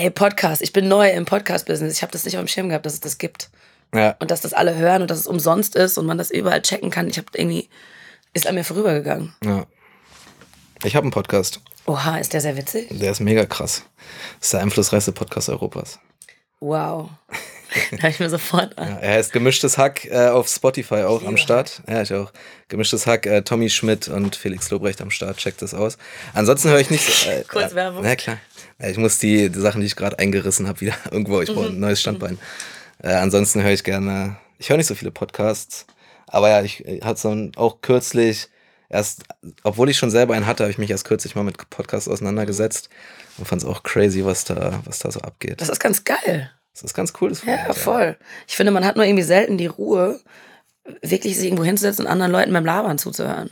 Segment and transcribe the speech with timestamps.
[0.00, 0.62] Ey, Podcast.
[0.62, 1.96] Ich bin neu im Podcast-Business.
[1.96, 3.50] Ich habe das nicht auf dem Schirm gehabt, dass es das gibt.
[3.92, 4.14] Ja.
[4.20, 6.92] Und dass das alle hören und dass es umsonst ist und man das überall checken
[6.92, 7.08] kann.
[7.08, 7.68] Ich habe irgendwie,
[8.32, 9.34] ist an mir vorübergegangen.
[9.44, 9.66] ja.
[10.84, 11.60] Ich habe einen Podcast.
[11.86, 12.86] Oha, ist der sehr witzig?
[12.90, 13.82] Der ist mega krass.
[14.38, 15.98] Das ist der einflussreichste Podcast Europas.
[16.60, 17.10] Wow.
[17.98, 18.88] habe ich mir sofort an.
[18.88, 21.82] Ja, er heißt Gemischtes Hack äh, auf Spotify auch am Start.
[21.88, 22.32] Ja, ich auch.
[22.68, 25.38] Gemischtes Hack, äh, Tommy Schmidt und Felix Lobrecht am Start.
[25.38, 25.98] Checkt das aus.
[26.34, 27.26] Ansonsten höre ich nicht.
[27.26, 28.02] Äh, Kurz äh, Werbung.
[28.02, 28.38] Na klar.
[28.80, 31.40] Ja, ich muss die, die Sachen, die ich gerade eingerissen habe, wieder irgendwo.
[31.40, 31.76] Ich brauche Mhm.
[31.76, 32.38] ein neues Standbein.
[33.02, 34.36] Äh, ansonsten höre ich gerne.
[34.58, 35.86] Ich höre nicht so viele Podcasts.
[36.26, 38.48] Aber ja, ich äh, hatte so ein, auch kürzlich
[38.88, 39.24] erst,
[39.64, 42.88] obwohl ich schon selber einen hatte, habe ich mich erst kürzlich mal mit Podcasts auseinandergesetzt
[43.36, 45.60] und fand es auch crazy, was da, was da so abgeht.
[45.60, 46.50] Das ist ganz geil.
[46.74, 47.30] Das ist ganz cool.
[47.30, 48.16] Das Ja, Format, voll.
[48.46, 50.20] Ich finde, man hat nur irgendwie selten die Ruhe,
[51.02, 53.50] wirklich sich irgendwo hinzusetzen und anderen Leuten beim Labern zuzuhören.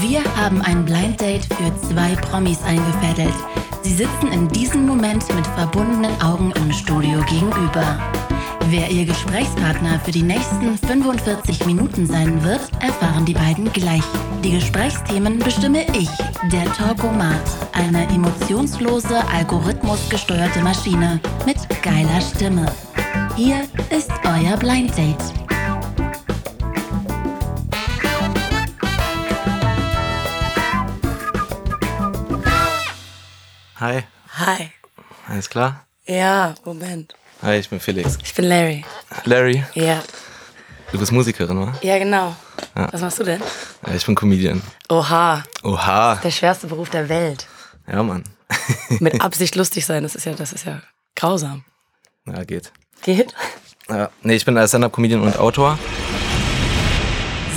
[0.00, 3.34] Wir haben ein Blind Date für zwei Promis eingefädelt.
[3.82, 7.98] Sie sitzen in diesem Moment mit verbundenen Augen im Studio gegenüber.
[8.68, 14.02] Wer ihr Gesprächspartner für die nächsten 45 Minuten sein wird, erfahren die beiden gleich.
[14.44, 16.10] Die Gesprächsthemen bestimme ich,
[16.52, 22.70] der Talkomat, eine emotionslose, algorithmusgesteuerte Maschine mit geiler Stimme.
[23.36, 25.16] Hier ist euer Blind Date.
[33.80, 34.02] Hi,
[34.38, 34.70] Hi.
[35.28, 35.84] alles klar?
[36.06, 37.14] Ja, Moment.
[37.42, 38.18] Hi, ich bin Felix.
[38.22, 38.84] Ich bin Larry.
[39.24, 40.02] Larry, Ja.
[40.90, 41.72] du bist Musikerin, wa?
[41.82, 42.34] Ja, genau.
[42.74, 42.88] Ja.
[42.92, 43.40] Was machst du denn?
[43.86, 44.62] Ja, ich bin Comedian.
[44.88, 46.16] Oha, Oha.
[46.16, 47.46] der schwerste Beruf der Welt.
[47.86, 48.24] Ja, Mann.
[49.00, 50.80] Mit Absicht lustig sein, das ist ja, das ist ja
[51.14, 51.64] grausam.
[52.26, 52.72] Ja, geht.
[53.02, 53.34] Geht?
[53.88, 54.10] Ja.
[54.22, 55.78] Nee, ich bin Stand-Up-Comedian und Autor.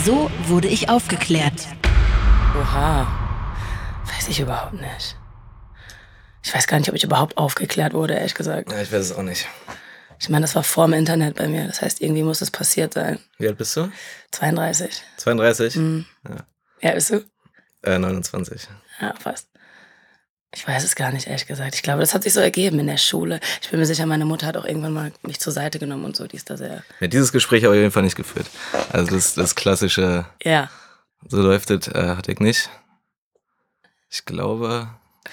[0.06, 1.68] So wurde ich aufgeklärt.
[2.60, 3.08] Oha.
[4.06, 5.16] Weiß ich überhaupt nicht.
[6.44, 8.72] Ich weiß gar nicht, ob ich überhaupt aufgeklärt wurde, ehrlich gesagt.
[8.72, 9.48] Ja, ich weiß es auch nicht.
[10.20, 11.66] Ich meine, das war vor dem Internet bei mir.
[11.68, 13.20] Das heißt, irgendwie muss es passiert sein.
[13.40, 13.92] Wie alt bist du?
[14.32, 15.02] 32.
[15.18, 15.76] 32?
[16.82, 17.24] Ja, bist du?
[17.84, 18.68] Äh, 29.
[19.00, 19.48] Ja, fast.
[20.54, 21.76] Ich weiß es gar nicht, ehrlich gesagt.
[21.76, 23.40] Ich glaube, das hat sich so ergeben in der Schule.
[23.62, 26.16] Ich bin mir sicher, meine Mutter hat auch irgendwann mal mich zur Seite genommen und
[26.16, 26.28] so.
[26.28, 26.84] Die ist da sehr.
[27.00, 28.48] Ja, dieses Gespräch habe ich auf jeden Fall nicht geführt.
[28.92, 30.70] Also das, das klassische, Ja.
[31.28, 32.70] so läuft es, äh, hatte ich nicht.
[34.10, 34.90] Ich glaube,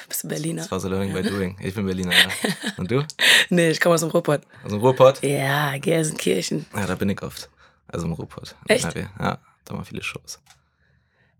[0.07, 0.63] Bist du Berliner?
[0.63, 1.57] das war so Learning by Doing.
[1.61, 2.51] Ich bin Berliner, ja.
[2.77, 3.05] Und du?
[3.51, 4.43] Nee, ich komme aus dem Ruhrpott.
[4.63, 5.23] Also im Ruhrpott?
[5.23, 6.67] Ja, Gelsenkirchen.
[6.75, 7.49] Ja, da bin ich oft.
[7.89, 8.55] Also im Ruhrpott.
[8.69, 8.85] Echt?
[8.85, 9.07] NRW.
[9.19, 10.41] Ja, da mal viele Shows.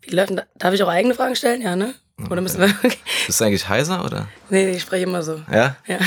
[0.03, 0.45] Wie läuft da?
[0.57, 1.61] Darf ich auch eigene Fragen stellen?
[1.61, 1.95] Ja, ne?
[2.31, 2.69] Oder müssen wir.
[2.69, 2.99] Okay.
[3.27, 4.29] Bist du eigentlich heiser, oder?
[4.51, 5.41] Nee, nee, ich spreche immer so.
[5.51, 5.77] Ja?
[5.87, 5.99] Ja.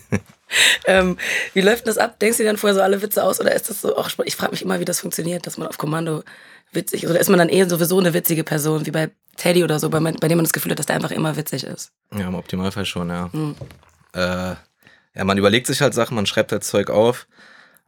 [0.86, 1.18] ähm,
[1.52, 2.18] wie läuft denn das ab?
[2.18, 4.36] Denkst du dir dann vorher so alle Witze aus oder ist das so auch Ich
[4.36, 6.22] frage mich immer, wie das funktioniert, dass man auf Kommando
[6.72, 7.06] witzig.
[7.06, 10.00] Oder ist man dann eher sowieso eine witzige Person, wie bei Teddy oder so, bei,
[10.00, 11.92] bei dem man das Gefühl hat, dass der einfach immer witzig ist?
[12.12, 13.30] Ja, im Optimalfall schon, ja.
[13.32, 13.54] Hm.
[14.12, 14.54] Äh,
[15.14, 17.26] ja, man überlegt sich halt Sachen, man schreibt halt Zeug auf,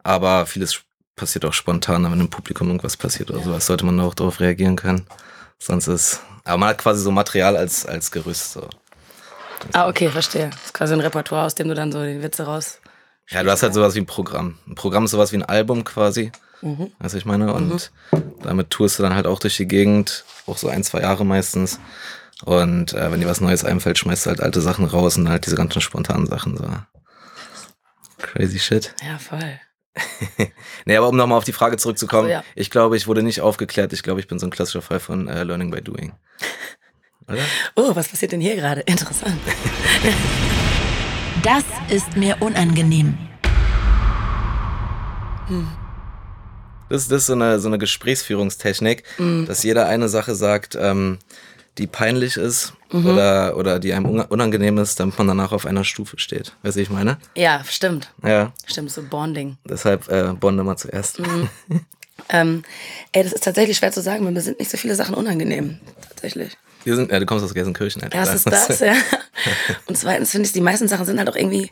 [0.03, 0.83] aber vieles
[1.17, 4.77] passiert auch spontan, wenn im Publikum irgendwas passiert oder sowas, sollte man auch darauf reagieren
[4.77, 5.07] können.
[5.59, 8.53] Sonst ist, aber man hat quasi so Material als, als Gerüst.
[8.53, 8.69] So.
[9.73, 10.51] Ah, okay, verstehe.
[10.51, 12.81] Das ist quasi ein Repertoire, aus dem du dann so die Witze raus.
[13.29, 14.59] Ja, du hast halt sowas wie ein Programm.
[14.67, 16.33] Ein Programm ist sowas wie ein Album quasi.
[16.63, 16.93] Mhm.
[16.99, 17.53] Weißt du, ich meine?
[17.53, 17.91] Und
[18.43, 21.79] damit tourst du dann halt auch durch die Gegend, auch so ein, zwei Jahre meistens.
[22.45, 25.47] Und äh, wenn dir was Neues einfällt, schmeißt du halt alte Sachen raus und halt
[25.47, 26.67] diese ganzen spontanen Sachen so.
[28.19, 28.95] Crazy shit.
[29.05, 29.61] Ja, voll.
[30.85, 32.45] Nee, aber um nochmal auf die Frage zurückzukommen, Ach so, ja.
[32.57, 33.93] ich glaube, ich wurde nicht aufgeklärt.
[33.93, 36.13] Ich glaube, ich bin so ein klassischer Fall von äh, Learning by Doing.
[37.29, 37.43] Oder?
[37.77, 38.81] Oh, was passiert denn hier gerade?
[38.81, 39.39] Interessant.
[41.43, 43.17] Das ist mir unangenehm.
[46.93, 49.47] Das, das ist so eine, so eine Gesprächsführungstechnik, Mhm.
[49.47, 51.19] dass jeder eine Sache sagt, ähm,
[51.79, 53.07] die peinlich ist Mhm.
[53.07, 56.53] oder, oder die einem unangenehm ist, damit man danach auf einer Stufe steht.
[56.63, 57.17] Weißt du, wie ich meine?
[57.35, 58.13] Ja, stimmt.
[58.23, 59.57] Ja, Stimmt, so Bonding.
[59.67, 61.19] deshalb äh, bonde mal zuerst.
[61.19, 61.49] Mhm.
[62.29, 62.63] Ähm,
[63.11, 65.81] ey, das ist tatsächlich schwer zu sagen, weil mir sind nicht so viele Sachen unangenehm.
[66.09, 66.57] Tatsächlich.
[66.85, 68.17] Wir sind, ja, du kommst aus Gelsenkirchen, Alter.
[68.17, 68.95] Erstens das, ja.
[69.87, 71.71] Und zweitens finde ich, die meisten Sachen sind halt auch irgendwie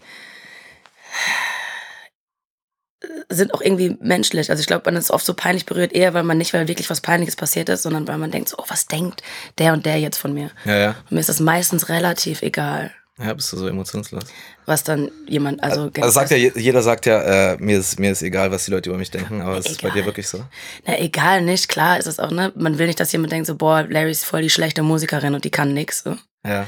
[3.28, 4.50] sind auch irgendwie menschlich.
[4.50, 6.90] Also ich glaube, man ist oft so peinlich berührt, eher weil man nicht, weil wirklich
[6.90, 9.22] was Peinliches passiert ist, sondern weil man denkt so, oh, was denkt
[9.58, 10.50] der und der jetzt von mir?
[10.64, 10.88] Ja, ja.
[11.04, 14.24] Und mir ist das meistens relativ egal, Ja, bist du so emotionslos?
[14.66, 18.12] was dann jemand, also, Also sagt ja, je- jeder sagt ja, äh, mir, ist, mir
[18.12, 20.02] ist egal, was die Leute über mich denken, aber ist es bei Egal.
[20.02, 20.44] dir wirklich so?
[20.86, 22.52] Na, egal nicht, klar ist es auch, ne?
[22.54, 25.44] Man will nicht, dass jemand denkt so, boah, Larry ist voll die schlechte Musikerin und
[25.44, 26.02] die kann nix.
[26.04, 26.16] So.
[26.46, 26.66] Ja.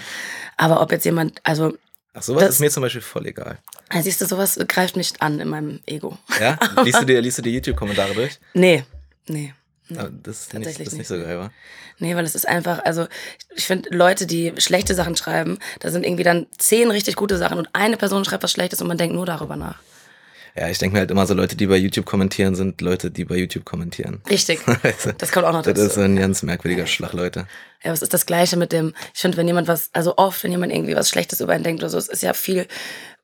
[0.56, 1.74] Aber ob jetzt jemand, also,
[2.14, 3.58] Ach, sowas Das- ist mir zum Beispiel voll egal.
[3.90, 6.18] äh, siehst du, sowas greift mich an in meinem Ego.
[6.40, 6.58] Ja?
[6.84, 8.38] Liest du dir, liest du dir YouTube-Kommentare durch?
[8.54, 8.84] Nee,
[9.28, 9.54] nee.
[9.96, 11.06] Aber das ist nicht, das ist nicht.
[11.08, 11.50] so geil, wa?
[11.98, 13.06] Nee, weil es ist einfach, also
[13.54, 17.58] ich finde Leute, die schlechte Sachen schreiben, da sind irgendwie dann zehn richtig gute Sachen
[17.58, 19.80] und eine Person schreibt was Schlechtes und man denkt nur darüber nach.
[20.54, 23.24] Ja, ich denke mir halt immer so, Leute, die bei YouTube kommentieren, sind Leute, die
[23.24, 24.20] bei YouTube kommentieren.
[24.28, 24.60] Richtig.
[25.18, 25.86] Das kommt auch noch Das dazu.
[25.86, 27.40] ist so ein ganz merkwürdiger Schlag, Leute.
[27.82, 30.44] Ja, aber es ist das Gleiche mit dem, ich finde, wenn jemand was, also oft,
[30.44, 32.66] wenn jemand irgendwie was Schlechtes über einen denkt oder so, es ist ja viel,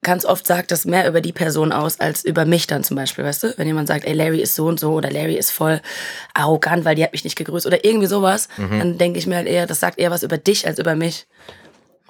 [0.02, 3.24] ganz oft sagt das mehr über die Person aus, als über mich dann zum Beispiel,
[3.24, 3.54] weißt du?
[3.58, 5.80] Wenn jemand sagt, ey, Larry ist so und so oder Larry ist voll
[6.34, 9.48] arrogant, weil die hat mich nicht gegrüßt oder irgendwie sowas, dann denke ich mir halt
[9.48, 11.26] eher, das sagt eher was über dich als über mich.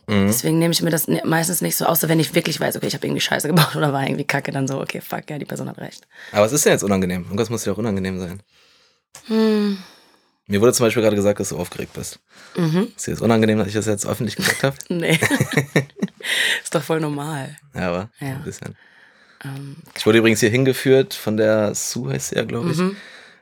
[0.09, 2.95] Deswegen nehme ich mir das meistens nicht so, außer wenn ich wirklich weiß, okay, ich
[2.95, 5.69] habe irgendwie Scheiße gebaut oder war irgendwie kacke, dann so, okay, fuck, ja, die Person
[5.69, 6.07] hat recht.
[6.33, 7.25] Aber was ist denn jetzt unangenehm?
[7.25, 8.43] Irgendwas muss ja auch unangenehm sein.
[9.27, 9.79] Hm.
[10.47, 12.21] Mir wurde zum Beispiel gerade gesagt, dass du aufgeregt bist.
[12.57, 12.89] Mhm.
[12.97, 14.77] Ist dir das unangenehm, dass ich das jetzt öffentlich gesagt habe?
[14.89, 15.19] Nee.
[16.63, 17.57] ist doch voll normal.
[17.75, 18.29] Ja, aber Ja.
[18.37, 18.75] ein bisschen.
[19.45, 22.79] Ähm, Ich wurde übrigens hier hingeführt von der Sue, heißt sie ja, glaube ich.
[22.79, 22.97] Mhm.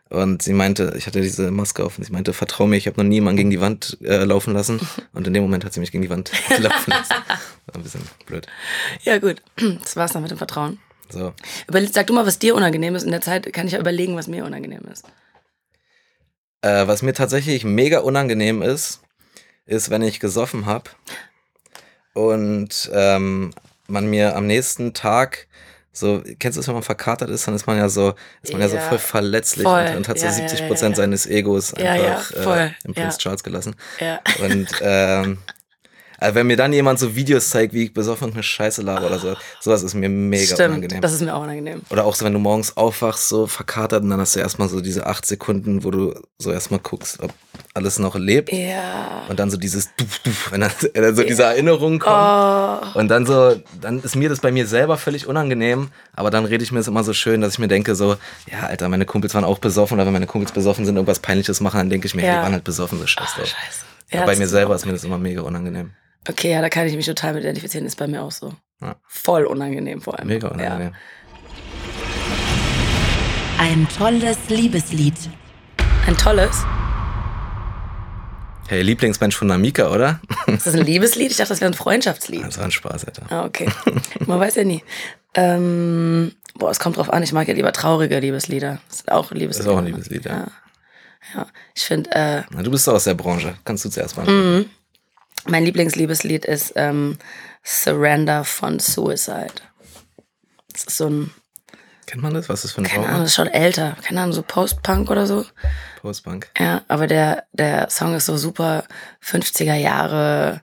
[0.08, 2.96] Und sie meinte, ich hatte diese Maske auf und sie meinte, vertrau mir, ich habe
[2.96, 4.80] noch nie jemanden gegen die Wand äh, laufen lassen.
[5.12, 7.14] Und in dem Moment hat sie mich gegen die Wand laufen lassen.
[7.66, 8.46] War ein bisschen blöd.
[9.02, 9.42] ja, gut.
[9.82, 10.78] Das war's dann mit dem Vertrauen.
[11.08, 11.32] So.
[11.68, 13.02] Überleg, sag du mal, was dir unangenehm ist.
[13.02, 15.06] In der Zeit kann ich ja überlegen, was mir unangenehm ist.
[16.62, 19.00] Äh, was mir tatsächlich mega unangenehm ist,
[19.66, 20.90] ist, wenn ich gesoffen habe
[22.14, 23.52] und ähm,
[23.88, 25.48] man mir am nächsten Tag
[25.96, 28.60] so, kennst du das, wenn man verkatert ist, dann ist man ja so, ist man
[28.60, 29.80] ja, so Ja, voll verletzlich voll.
[29.90, 33.16] und, und hat so Ja, ja, 70 ja, Prozent seines Egos einfach äh, im Prince
[33.16, 33.18] Ja.
[33.18, 33.74] Charles gelassen.
[33.98, 34.20] Ja.
[34.44, 35.38] Und ähm,
[36.18, 39.18] also wenn mir dann jemand so Videos zeigt, wie ich besoffen eine Scheiße laber oder
[39.18, 41.00] so, sowas ist mir mega Stimmt, unangenehm.
[41.00, 41.82] das ist mir auch unangenehm.
[41.90, 44.80] Oder auch so, wenn du morgens aufwachst, so verkatert und dann hast du erstmal so
[44.80, 47.32] diese acht Sekunden, wo du so erstmal guckst, ob
[47.74, 48.52] alles noch lebt.
[48.52, 49.22] Ja.
[49.28, 52.16] Und dann so dieses Duf, Duf, wenn dann, wenn dann so diese Erinnerungen kommen.
[52.94, 56.44] Oh, Und dann so, dann ist mir das bei mir selber völlig unangenehm, aber dann
[56.46, 58.16] rede ich mir das immer so schön, dass ich mir denke so,
[58.50, 61.60] ja, Alter, meine Kumpels waren auch besoffen, oder wenn meine Kumpels besoffen sind, irgendwas Peinliches
[61.60, 62.36] machen, dann denke ich mir, Ja.
[62.38, 63.46] die waren halt besoffen, so scheiß drauf.
[63.46, 63.84] scheiße.
[64.12, 65.90] Ja, bei mir selber ist mir das immer mega unangenehm.
[66.28, 67.86] Okay, ja, da kann ich mich total mit identifizieren.
[67.86, 68.52] Ist bei mir auch so.
[68.80, 68.96] Ja.
[69.06, 70.28] Voll unangenehm vor allem.
[70.28, 70.94] Mega unangenehm.
[73.58, 75.14] Ein tolles Liebeslied.
[75.78, 75.84] Ja.
[76.06, 76.64] Ein tolles.
[78.68, 80.20] Hey, Lieblingsmensch von Namika, oder?
[80.46, 81.30] Ist das ein Liebeslied?
[81.30, 82.44] Ich dachte, das wäre ein Freundschaftslied.
[82.44, 83.22] Das war ein Spaß, Alter.
[83.30, 83.68] Ah, okay.
[84.26, 84.82] Man weiß ja nie.
[85.34, 87.22] Ähm, boah, es kommt drauf an.
[87.22, 88.78] Ich mag ja lieber traurige Liebeslieder.
[88.88, 89.70] Das sind auch Das Liebeslieder.
[89.70, 90.32] ist auch ein Liebeslied, ja.
[90.32, 90.46] Ja.
[91.34, 91.46] Ja.
[91.74, 93.54] Ich finde, äh, Na, du bist doch aus der Branche.
[93.64, 94.26] Kannst du zuerst mal.
[94.26, 94.66] Mhm.
[95.48, 97.18] Mein Lieblingsliebeslied ist ähm,
[97.64, 99.54] Surrender von Suicide.
[100.72, 101.30] Das ist so ein,
[102.06, 102.48] Kennt man das?
[102.48, 103.96] Was ist das für eine keine Ahnung, das ist schon älter.
[104.02, 105.44] Keine Ahnung, so Post-Punk oder so.
[106.00, 106.48] Postbank.
[106.56, 108.84] Ja, aber der, der Song ist so super
[109.24, 110.62] 50er Jahre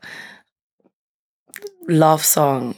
[1.88, 2.76] Love-Song.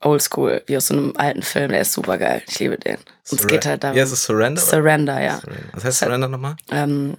[0.00, 1.70] Oldschool, wie aus so einem alten Film.
[1.70, 2.42] Der ist super geil.
[2.46, 2.98] Ich liebe den.
[3.30, 3.96] Und es geht halt darum.
[3.96, 4.62] Ja, ist es Surrender?
[4.62, 4.70] oder?
[4.70, 5.40] Surrender, ja.
[5.40, 5.68] Surrender.
[5.72, 6.56] Was heißt Surrender nochmal?
[6.70, 7.16] Ähm,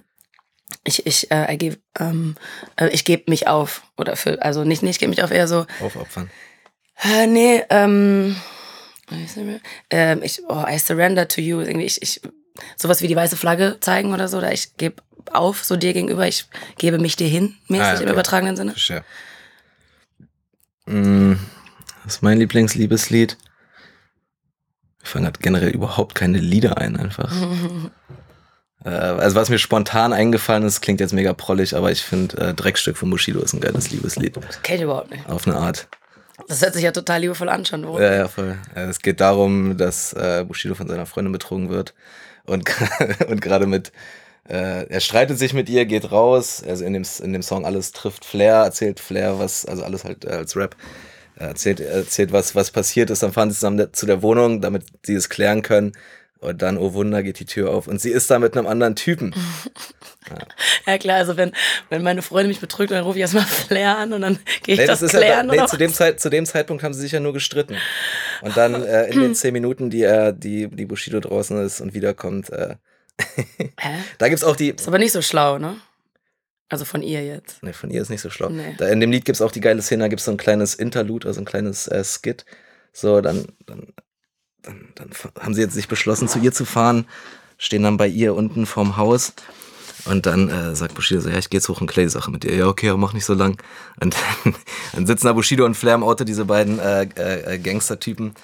[0.84, 2.36] ich ich äh, give, ähm,
[2.76, 5.66] äh, ich gebe mich auf oder für also nicht nicht gebe mich auf eher so
[5.80, 6.30] Aufopfern.
[7.02, 8.36] äh, nee ähm,
[9.90, 12.20] ähm ich oh I surrender to you irgendwie ich, ich
[12.76, 15.02] sowas wie die weiße Flagge zeigen oder so oder ich gebe
[15.32, 16.46] auf so dir gegenüber ich
[16.78, 18.12] gebe mich dir hin mäßig Ah, im okay.
[18.12, 19.04] übertragenen Sinne Verstehe.
[20.86, 21.34] Mm,
[22.04, 23.36] Das ist mein Lieblingsliebeslied.
[25.02, 27.32] Ich fange halt generell überhaupt keine Lieder ein, einfach.
[28.84, 32.54] Äh, also was mir spontan eingefallen ist, klingt jetzt mega prollig, aber ich finde äh,
[32.54, 34.38] Dreckstück von Bushido ist ein geiles Liebeslied.
[34.62, 35.88] kenn ich überhaupt nicht Auf eine Art.
[36.48, 38.00] das hört sich ja total liebevoll an schon worum?
[38.00, 38.56] Ja, ja, voll.
[38.74, 41.94] Es geht darum, dass äh, Bushido von seiner Freundin betrogen wird
[42.46, 42.70] und,
[43.28, 43.92] und gerade mit,
[44.48, 47.92] äh, er streitet sich mit ihr, geht raus, also in dem, in dem Song alles
[47.92, 50.74] trifft Flair, erzählt Flair, was, also alles halt äh, als Rap,
[51.38, 54.84] äh, erzählt, erzählt, was, was passiert ist, dann fahren sie zusammen zu der Wohnung, damit
[55.02, 55.92] sie es klären können.
[56.40, 58.96] Und dann, oh Wunder, geht die Tür auf und sie ist da mit einem anderen
[58.96, 59.34] Typen.
[60.86, 61.52] ja klar also wenn
[61.88, 64.80] wenn meine Freundin mich betrügt dann rufe ich erstmal Flair an und dann gehe ich
[64.80, 67.00] Nee, das, das ist ja, klären nee, zu, dem Zeit, zu dem Zeitpunkt haben sie
[67.00, 67.76] sich ja nur gestritten.
[68.40, 71.92] Und dann äh, in den zehn Minuten, die er, die, die Bushido draußen ist und
[71.92, 72.76] wiederkommt, äh,
[73.78, 73.98] Hä?
[74.16, 74.70] da gibt's auch die.
[74.70, 75.76] Ist aber nicht so schlau, ne?
[76.70, 77.62] Also von ihr jetzt.
[77.62, 78.48] Nee, von ihr ist nicht so schlau.
[78.48, 78.76] Nee.
[78.78, 81.28] Da in dem Lied gibt's auch die geile Szene, da gibt's so ein kleines Interlude,
[81.28, 82.46] also ein kleines äh, Skit.
[82.92, 83.92] So, dann, dann,
[84.62, 87.06] dann, dann haben sie jetzt sich beschlossen, zu ihr zu fahren,
[87.58, 89.32] stehen dann bei ihr unten vorm Haus.
[90.06, 92.30] Und dann äh, sagt Bushido so, ja, ich geh jetzt hoch und klär die Sache
[92.30, 92.54] mit dir.
[92.54, 93.60] Ja, okay, mach nicht so lang.
[94.00, 94.14] Und
[94.44, 94.54] dann,
[94.94, 98.34] dann sitzen da Bushido und Flair im Auto, diese beiden äh, äh, äh, Gangster-Typen.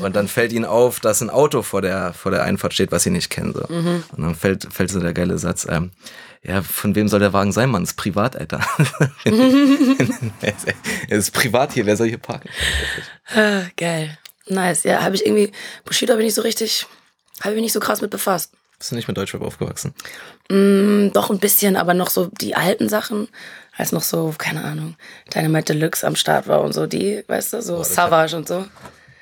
[0.00, 3.04] Und dann fällt ihnen auf, dass ein Auto vor der, vor der Einfahrt steht, was
[3.04, 3.52] sie nicht kennen.
[3.52, 3.64] So.
[3.64, 5.92] Und dann fällt, fällt so der geile Satz, ähm,
[6.42, 7.82] ja, von wem soll der Wagen sein, Mann?
[7.82, 8.60] Ist privat, Alter.
[11.08, 12.48] Es ist privat hier, wer soll hier parken?
[13.34, 14.18] Ah, geil.
[14.48, 14.84] Nice.
[14.84, 15.52] Ja, habe ich irgendwie,
[15.84, 16.86] Bushido habe ich nicht so richtig,
[17.40, 18.52] habe ich mich nicht so krass mit befasst.
[18.78, 19.92] Bist du nicht mit Deutschrap aufgewachsen?
[20.50, 23.28] Mm, doch ein bisschen, aber noch so die alten Sachen,
[23.76, 24.96] als noch so, keine Ahnung,
[25.34, 28.64] Dynamite Deluxe am Start war und so die, weißt du, so das Savage und so.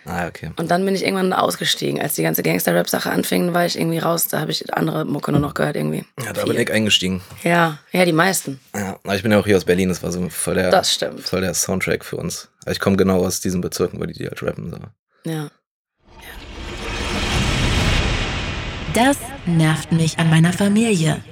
[0.09, 0.53] Ah, okay.
[0.57, 2.01] Und dann bin ich irgendwann ausgestiegen.
[2.01, 4.29] Als die ganze Gangster-Rap-Sache anfing, war ich irgendwie raus.
[4.29, 6.05] Da habe ich andere Mucke nur noch gehört irgendwie.
[6.25, 7.23] Ja, da bin ich eingestiegen.
[7.43, 8.61] Ja, ja, die meisten.
[8.73, 11.23] Ja, ich bin ja auch hier aus Berlin, das war so voll der, Das stimmt.
[11.23, 12.51] voll der Soundtrack für uns.
[12.65, 14.71] Also ich komme genau aus diesen Bezirken, wo die, die halt rappen.
[14.71, 14.79] So.
[15.27, 15.51] Ja.
[18.95, 21.23] Das nervt mich an meiner Familie.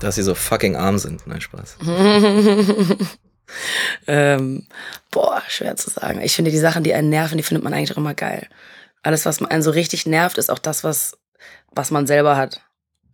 [0.00, 1.26] Dass sie so fucking arm sind.
[1.26, 1.78] Nein, Spaß.
[4.08, 4.66] Ähm,
[5.12, 6.20] boah, schwer zu sagen.
[6.20, 8.48] Ich finde, die Sachen, die einen nerven, die findet man eigentlich auch immer geil.
[9.04, 11.16] Alles, was einen so richtig nervt, ist auch das, was,
[11.70, 12.60] was man selber hat.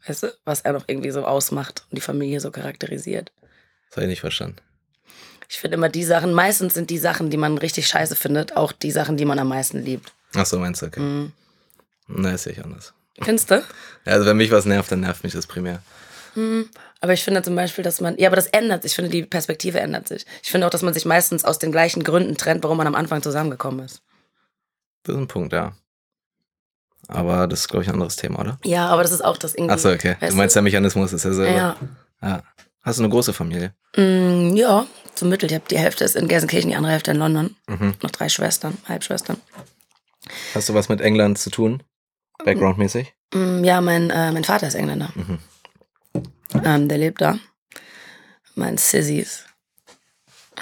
[0.06, 0.34] Weißt du?
[0.46, 3.30] Was er noch irgendwie so ausmacht und die Familie so charakterisiert.
[3.88, 4.56] Das habe ich nicht verstanden.
[5.52, 8.72] Ich finde immer die Sachen, meistens sind die Sachen, die man richtig scheiße findet, auch
[8.72, 10.10] die Sachen, die man am meisten liebt.
[10.34, 11.00] Ach so, meinst du, okay.
[11.00, 11.32] Mhm.
[12.08, 12.94] Na, ist ja ich anders.
[13.20, 13.56] Findest du?
[14.06, 15.82] Ja, Also wenn mich was nervt, dann nervt mich das primär.
[17.02, 18.92] Aber ich finde zum Beispiel, dass man, ja, aber das ändert sich.
[18.92, 20.24] Ich finde, die Perspektive ändert sich.
[20.42, 22.94] Ich finde auch, dass man sich meistens aus den gleichen Gründen trennt, warum man am
[22.94, 24.00] Anfang zusammengekommen ist.
[25.02, 25.74] Das ist ein Punkt, ja.
[27.08, 28.58] Aber das ist, glaube ich, ein anderes Thema, oder?
[28.64, 29.74] Ja, aber das ist auch das irgendwie.
[29.74, 30.16] Ach so, okay.
[30.18, 31.58] Du meinst, der Mechanismus ist ja selber.
[31.58, 31.76] Ja.
[32.22, 32.42] ja.
[32.80, 33.74] Hast du eine große Familie?
[33.96, 35.46] Mm, ja, zum Mittel.
[35.50, 37.56] Ich hab, die Hälfte ist in Gelsenkirchen, die andere Hälfte in London.
[37.68, 37.94] Mhm.
[38.02, 39.40] Noch drei Schwestern, Halbschwestern.
[40.54, 41.82] Hast du was mit England zu tun?
[42.44, 43.14] Backgroundmäßig?
[43.34, 45.10] Mm, ja, mein, äh, mein Vater ist Engländer.
[45.14, 45.38] Mhm.
[46.64, 47.38] Ähm, der lebt da.
[48.54, 49.44] Mein Sissies.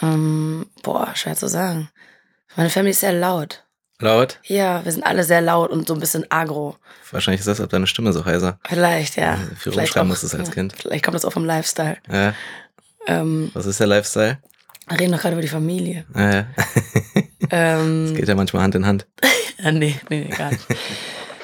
[0.02, 1.90] Ähm, boah, schwer zu sagen.
[2.56, 3.64] Meine Family ist sehr laut.
[3.98, 4.38] Laut?
[4.44, 6.76] Ja, wir sind alle sehr laut und so ein bisschen agro.
[7.10, 8.58] Wahrscheinlich ist das deshalb deine Stimme so heiser.
[8.66, 9.36] Vielleicht, ja.
[9.36, 10.74] Für Vielleicht rumschreiben auch- musstest als ja, Kind.
[10.78, 11.98] Vielleicht kommt das auch vom Lifestyle.
[12.10, 12.34] Ja.
[13.06, 14.38] Ähm, Was ist der Lifestyle?
[14.88, 16.04] wir reden doch gerade über die Familie.
[16.14, 16.46] Ja, ja.
[17.52, 19.06] Ähm, Geht ja manchmal Hand in Hand.
[19.62, 20.64] Ja, nee, nee, nee, gar nicht.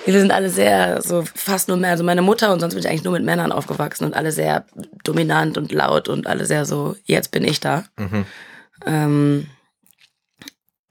[0.07, 2.89] Wir sind alle sehr, so fast nur mehr, also meine Mutter und sonst bin ich
[2.89, 4.65] eigentlich nur mit Männern aufgewachsen und alle sehr
[5.05, 7.85] dominant und laut und alle sehr so, jetzt bin ich da.
[7.99, 8.25] Mhm.
[8.87, 9.47] Ähm,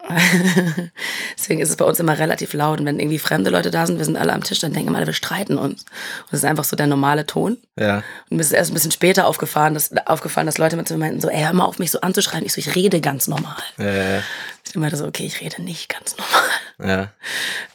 [1.38, 2.80] Deswegen ist es bei uns immer relativ laut.
[2.80, 4.98] Und wenn irgendwie fremde Leute da sind, wir sind alle am Tisch, dann denken immer
[4.98, 5.82] alle, wir streiten uns.
[5.84, 7.58] Und das ist einfach so der normale Ton.
[7.80, 8.04] Ja.
[8.30, 11.22] Und mir ist erst ein bisschen später aufgefahren, dass, aufgefallen, dass Leute mit mir meinten,
[11.22, 12.46] so, ey, hör mal auf, mich so anzuschreien.
[12.46, 13.56] Ich so, ich rede ganz normal.
[13.78, 14.22] Ja,
[14.68, 16.92] Ich meinte so, okay, ich rede nicht ganz normal.
[16.96, 17.12] ja.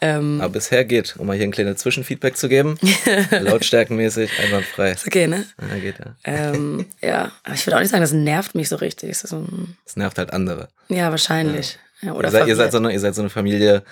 [0.01, 2.79] Ähm, Aber bisher geht, um mal hier ein kleines Zwischenfeedback zu geben.
[3.31, 4.93] Lautstärkenmäßig, einwandfrei.
[4.93, 5.45] ist okay, ne?
[5.61, 6.07] Ja, geht ja.
[6.25, 9.11] Ähm, ja, aber ich würde auch nicht sagen, das nervt mich so richtig.
[9.11, 9.47] Es so,
[9.85, 10.69] Das nervt halt andere.
[10.89, 11.73] ja, wahrscheinlich.
[11.73, 13.83] Ja, oder ihr, seid, ihr, seid so eine, ihr seid so eine Familie,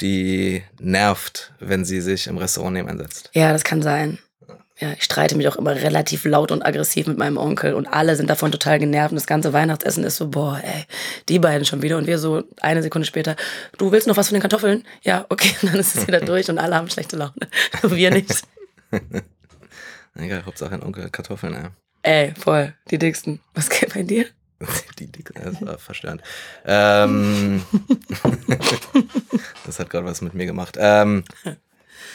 [0.00, 3.30] die nervt, wenn sie sich im Restaurant neben einsetzt.
[3.34, 4.18] Ja, das kann sein.
[4.78, 8.16] Ja, ich streite mich auch immer relativ laut und aggressiv mit meinem Onkel und alle
[8.16, 10.86] sind davon total genervt und das ganze Weihnachtsessen ist so, boah, ey,
[11.28, 13.36] die beiden schon wieder und wir so eine Sekunde später,
[13.76, 14.84] du willst noch was von den Kartoffeln?
[15.02, 17.34] Ja, okay, und dann ist es wieder durch und alle haben schlechte Laune.
[17.82, 18.42] Wir nicht.
[20.14, 21.70] Egal, Hauptsache ein Onkel Kartoffeln, ja.
[22.02, 23.40] Ey, voll, die dicksten.
[23.52, 24.24] Was geht bei dir?
[24.98, 26.22] Die dicke, das war verstörend.
[26.64, 27.62] Ähm,
[29.66, 30.76] das hat gerade was mit mir gemacht.
[30.78, 31.24] Ähm,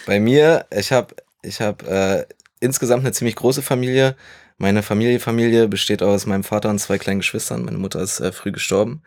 [0.06, 2.26] bei mir, ich habe ich hab, äh,
[2.60, 4.16] insgesamt eine ziemlich große Familie.
[4.58, 7.66] Meine Familie, Familie besteht aus meinem Vater und zwei kleinen Geschwistern.
[7.66, 9.02] Meine Mutter ist äh, früh gestorben.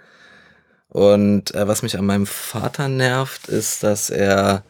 [0.88, 4.64] Und äh, was mich an meinem Vater nervt, ist, dass er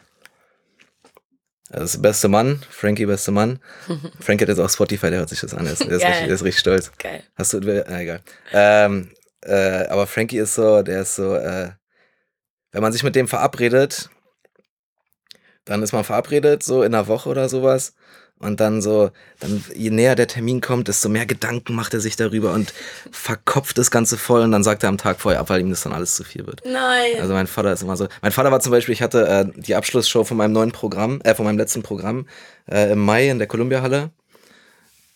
[1.70, 3.60] ist der beste Mann, Frankie beste Mann.
[4.20, 6.44] Frankie hat jetzt auch Spotify, der hört sich das an, der ist, ist, richtig, ist
[6.44, 6.92] richtig stolz.
[6.98, 7.22] Geil.
[7.34, 8.20] Hast du, äh, egal.
[8.52, 9.10] Ähm,
[9.42, 11.70] äh, aber Frankie ist so, der ist so, äh,
[12.72, 14.10] wenn man sich mit dem verabredet,
[15.64, 17.94] dann ist man verabredet, so in einer Woche oder sowas.
[18.40, 22.14] Und dann so, dann je näher der Termin kommt, desto mehr Gedanken macht er sich
[22.14, 22.73] darüber und
[23.11, 25.83] verkopft das Ganze voll und dann sagt er am Tag vorher ab, weil ihm das
[25.83, 26.62] dann alles zu viel wird.
[26.64, 27.21] Nein.
[27.21, 28.07] Also mein Vater ist immer so.
[28.23, 31.35] Mein Vater war zum Beispiel, ich hatte äh, die Abschlussshow von meinem neuen Programm, äh,
[31.35, 32.28] von meinem letzten Programm
[32.71, 34.11] äh, im Mai in der Columbia Halle.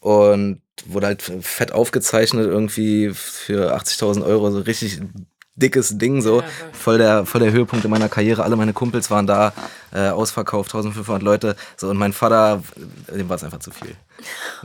[0.01, 5.01] Und wurde halt fett aufgezeichnet, irgendwie für 80.000 Euro, so richtig
[5.55, 6.43] dickes Ding, so.
[6.73, 6.99] Voll.
[6.99, 8.43] Der, voll der Höhepunkt in meiner Karriere.
[8.43, 9.53] Alle meine Kumpels waren da,
[9.93, 11.57] äh, ausverkauft, 1500 Leute.
[11.77, 12.63] So, und mein Vater,
[13.15, 13.95] dem war es einfach zu viel.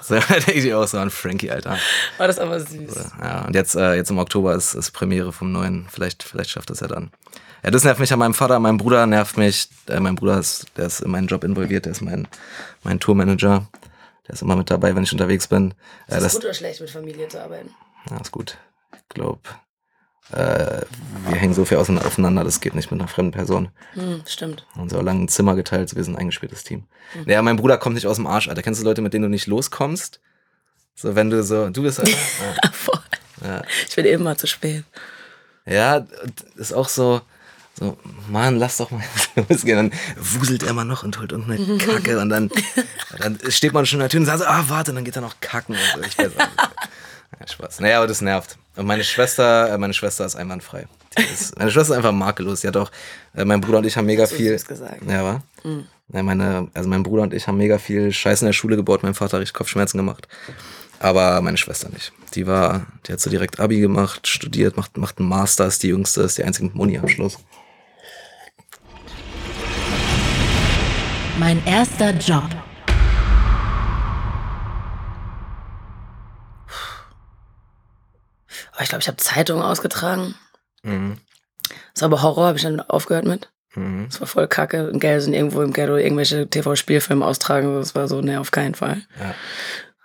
[0.01, 1.77] So, denke ich auch so an Frankie, Alter.
[2.17, 3.11] War das aber süß.
[3.21, 5.87] Ja, und jetzt, äh, jetzt im Oktober ist, ist Premiere vom neuen.
[5.89, 7.11] Vielleicht, vielleicht schafft es ja dann.
[7.63, 9.67] Ja, das nervt mich an meinem Vater, mein Bruder nervt mich.
[9.87, 12.27] Äh, mein Bruder ist, der ist in meinen Job involviert, der ist mein,
[12.83, 13.67] mein Tourmanager.
[14.27, 15.73] Der ist immer mit dabei, wenn ich unterwegs bin.
[16.07, 17.71] Äh, Ist es das, gut oder schlecht, mit Familie zu arbeiten?
[18.09, 18.57] ja, ist gut.
[18.95, 19.39] Ich glaube,
[20.31, 20.81] äh,
[21.27, 23.69] wir hängen so viel auseinander- aufeinander, das geht nicht mit einer fremden Person.
[23.93, 24.65] Hm, stimmt.
[24.75, 26.83] Und so lange ein Zimmer geteilt, wir sind ein eingespieltes Team.
[27.25, 28.61] Ja, mein Bruder kommt nicht aus dem Arsch, Alter.
[28.61, 30.19] Kennst du Leute, mit denen du nicht loskommst?
[30.95, 32.11] So, wenn du so, du bist, Alter.
[32.63, 32.71] Ja.
[32.71, 32.99] Voll.
[33.43, 33.61] Ja.
[33.87, 34.83] Ich bin immer zu spät.
[35.65, 36.05] Ja,
[36.55, 37.21] ist auch so,
[37.79, 37.97] so,
[38.29, 39.03] Mann, lass doch mal
[39.49, 39.77] losgehen.
[39.91, 42.49] Dann wuselt er mal noch und holt irgendeine Kacke und dann,
[43.19, 45.15] dann steht man schon in der Tür und sagt so, ah, warte, und dann geht
[45.15, 46.01] er noch kacken und so.
[46.07, 46.49] Ich weiß auch nicht.
[47.39, 47.79] Ja, Spaß.
[47.81, 48.57] Naja, aber das nervt.
[48.75, 50.87] Und meine Schwester, äh, meine Schwester ist einwandfrei.
[51.17, 52.61] Ist, meine Schwester ist einfach makellos.
[52.61, 52.91] Die hat auch,
[53.35, 54.55] äh, mein Bruder und ich haben mega So viel.
[54.57, 55.01] gesagt.
[55.07, 55.43] Ja, war?
[56.13, 59.03] Ja, meine, also mein Bruder und ich haben mega viel Scheiß in der Schule gebaut.
[59.03, 60.27] Mein Vater hat richtig Kopfschmerzen gemacht.
[60.99, 62.11] Aber meine Schwester nicht.
[62.33, 65.89] Die war, die hat so direkt Abi gemacht, studiert, macht, macht einen Master, ist die
[65.89, 67.37] jüngste, ist die einzige mit Muni-Abschluss.
[71.37, 72.49] Mein erster Job.
[78.77, 80.35] Aber ich glaube, ich habe Zeitungen ausgetragen.
[80.83, 81.17] Mhm.
[81.95, 83.49] Das war aber Horror, habe ich dann aufgehört mit.
[83.73, 84.05] Mhm.
[84.07, 84.89] Das war voll kacke.
[84.89, 87.73] In Gelsen irgendwo im Ghetto irgendwelche TV-Spielfilme austragen.
[87.73, 89.01] Das war so, ne, auf keinen Fall.
[89.19, 89.33] Ja.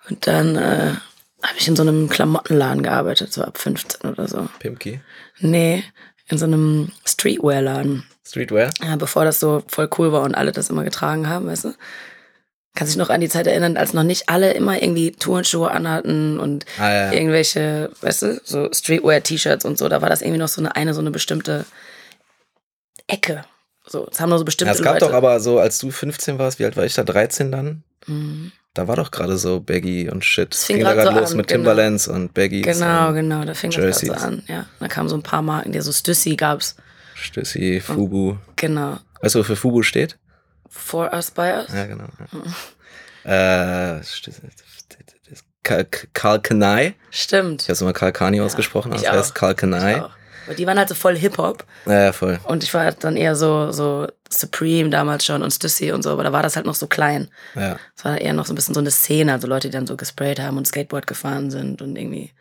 [0.08, 0.94] Und dann äh,
[1.42, 4.48] habe ich in so einem Klamottenladen gearbeitet, so ab 15 oder so.
[4.58, 5.02] Pimki.
[5.40, 5.84] Nee,
[6.28, 8.04] in so einem Streetwear-Laden.
[8.26, 8.70] Streetwear.
[8.82, 11.74] Ja, bevor das so voll cool war und alle das immer getragen haben, weißt du?
[12.74, 16.40] Kannst dich noch an die Zeit erinnern, als noch nicht alle immer irgendwie Turnschuhe anhatten
[16.40, 17.12] und Ah, ja, ja.
[17.12, 19.88] irgendwelche, weißt du, so Streetwear-T-Shirts und so.
[19.90, 21.66] Da war das irgendwie noch so eine, eine so eine bestimmte
[23.06, 23.44] Ecke.
[23.86, 25.06] So, es haben nur so Ja, bestimmte es gab Leute.
[25.06, 27.04] doch aber so, als du 15 warst, wie alt war ich da?
[27.04, 27.82] 13 dann?
[28.06, 28.52] Mhm.
[28.74, 30.54] Da war doch gerade so Baggy und Shit.
[30.54, 31.58] Es fing grad gerade so los an, mit genau.
[31.58, 32.62] Timberlands und Baggy.
[32.62, 34.08] Genau, genau, da fing das Jerseys.
[34.08, 34.42] gerade so an.
[34.48, 36.76] Ja, da kamen so ein paar Marken, die so Stussy gab's.
[37.14, 38.36] Stüssi, Fubu.
[38.56, 38.96] Genau.
[39.20, 40.16] Weißt du, wofür Fubu steht?
[40.74, 41.72] For us, by us.
[41.72, 42.06] Ja, genau.
[43.24, 43.98] Ja.
[43.98, 44.40] Äh, Stüssi-
[45.62, 46.94] Karl Karl Kanai.
[47.10, 47.62] Stimmt.
[47.62, 49.34] Ich habe es immer Karl Kani ausgesprochen, aber es heißt auch.
[49.34, 50.00] Karl Kanai.
[50.02, 50.10] Auch.
[50.46, 51.64] Aber die waren halt so voll Hip-Hop.
[51.86, 52.40] Ja, ja, voll.
[52.44, 56.10] Und ich war halt dann eher so, so Supreme damals schon und Stussy und so,
[56.10, 57.28] aber da war das halt noch so klein.
[57.54, 57.78] Ja.
[57.96, 59.96] Es war eher noch so ein bisschen so eine Szene, also Leute, die dann so
[59.96, 62.32] gesprayt haben und Skateboard gefahren sind und irgendwie.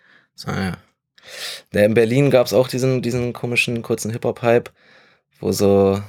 [0.46, 0.78] Ah, ja.
[1.74, 4.72] Ja, in Berlin gab es auch diesen, diesen komischen kurzen Hip-Hop-Hype,
[5.40, 6.02] wo so,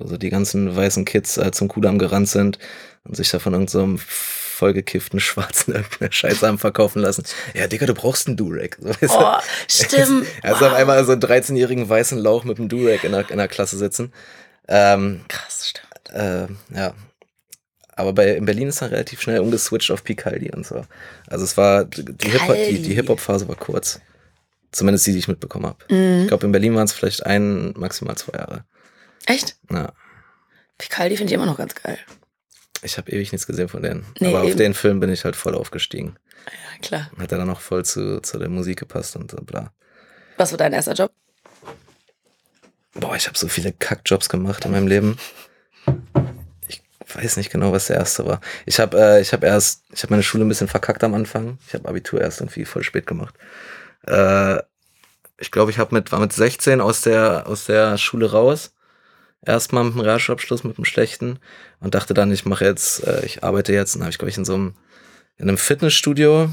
[0.00, 2.58] wo so die ganzen weißen Kids äh, zum Kudamm gerannt sind
[3.04, 7.24] und sich da von irgendeinem so vollgekifften Schwarzen irgendeine Scheiße haben verkaufen lassen.
[7.54, 8.76] Ja, Digga, du brauchst einen Durag.
[8.80, 9.16] So, weißt?
[9.16, 9.36] Oh,
[9.68, 10.26] stimmt.
[10.42, 13.48] Also auf einmal so einen 13-jährigen weißen Lauch mit einem Durag in der, in der
[13.48, 14.12] Klasse sitzen.
[14.68, 16.14] Ähm, Krass, stimmt.
[16.14, 16.46] äh,
[16.76, 16.94] ja.
[17.96, 20.86] Aber bei, in Berlin ist dann relativ schnell umgeswitcht auf Picaldi und so.
[21.26, 22.94] Also es war, die.
[22.94, 24.00] Hip-Hop-Phase war kurz.
[24.72, 25.78] Zumindest die, die ich mitbekommen habe.
[25.94, 26.22] Mhm.
[26.22, 28.64] Ich glaube, in Berlin waren es vielleicht ein, maximal zwei Jahre.
[29.30, 29.56] Echt?
[29.70, 29.92] Ja.
[30.78, 31.98] Picaldi finde ich immer noch ganz geil.
[32.82, 34.06] Ich habe ewig nichts gesehen von denen.
[34.18, 34.58] Nee, Aber auf eben.
[34.58, 36.16] den Film bin ich halt voll aufgestiegen.
[36.46, 37.10] Ja, klar.
[37.18, 39.72] Hat er dann auch voll zu, zu der Musik gepasst und so bla.
[40.38, 41.12] Was war dein erster Job?
[42.94, 45.18] Boah, ich habe so viele Kackjobs gemacht in meinem Leben.
[46.66, 46.82] Ich
[47.14, 48.40] weiß nicht genau, was der erste war.
[48.66, 51.58] Ich habe äh, ich habe erst, ich habe meine Schule ein bisschen verkackt am Anfang.
[51.66, 53.34] Ich habe Abitur erst irgendwie voll spät gemacht.
[54.06, 54.58] Äh,
[55.38, 58.72] ich glaube, ich habe mit war mit 16 aus der aus der Schule raus.
[59.44, 61.38] Erstmal mit einem Realschulabschluss mit einem schlechten
[61.80, 63.96] und dachte dann, ich mache jetzt, äh, ich arbeite jetzt.
[63.96, 64.74] Und habe ich glaube ich in so einem
[65.36, 66.50] in einem Fitnessstudio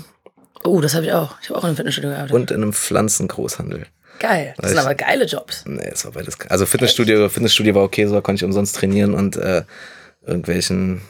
[0.64, 1.36] Oh, das habe ich auch.
[1.42, 2.36] Ich habe auch in einem Fitnessstudio gearbeitet.
[2.36, 3.86] und in einem Pflanzengroßhandel.
[4.20, 4.56] Geil.
[4.58, 5.64] Das sind aber geile Jobs.
[5.66, 6.40] Nee, es war beides.
[6.50, 9.64] Also Fitnessstudio, Fitnessstudio war okay, so da konnte ich umsonst trainieren und äh,
[10.26, 11.02] irgendwelchen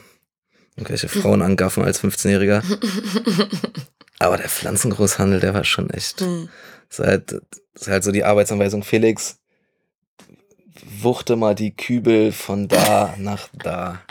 [0.75, 2.61] irgendwelche Frauen angaffen als 15-Jähriger.
[4.19, 6.21] Aber der Pflanzengroßhandel, der war schon echt.
[6.21, 6.49] Hm.
[6.89, 9.39] Das ist halt, das ist halt so die Arbeitsanweisung Felix.
[11.01, 14.01] Wuchte mal die Kübel von da nach da.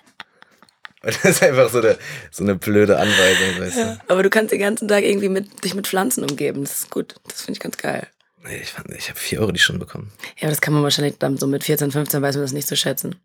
[1.03, 1.97] Und Das ist einfach so eine,
[2.31, 4.01] so eine blöde Anweisung, weißt du.
[4.09, 6.63] Aber du kannst den ganzen Tag irgendwie mit, dich mit Pflanzen umgeben.
[6.63, 7.15] Das ist gut.
[7.29, 8.07] Das finde ich ganz geil.
[8.45, 10.13] Nee, ich, fand- ich habe vier Euro die Stunde bekommen.
[10.37, 12.69] Ja, aber das kann man wahrscheinlich dann so mit 14, 15 weiß man das nicht
[12.69, 13.17] zu schätzen.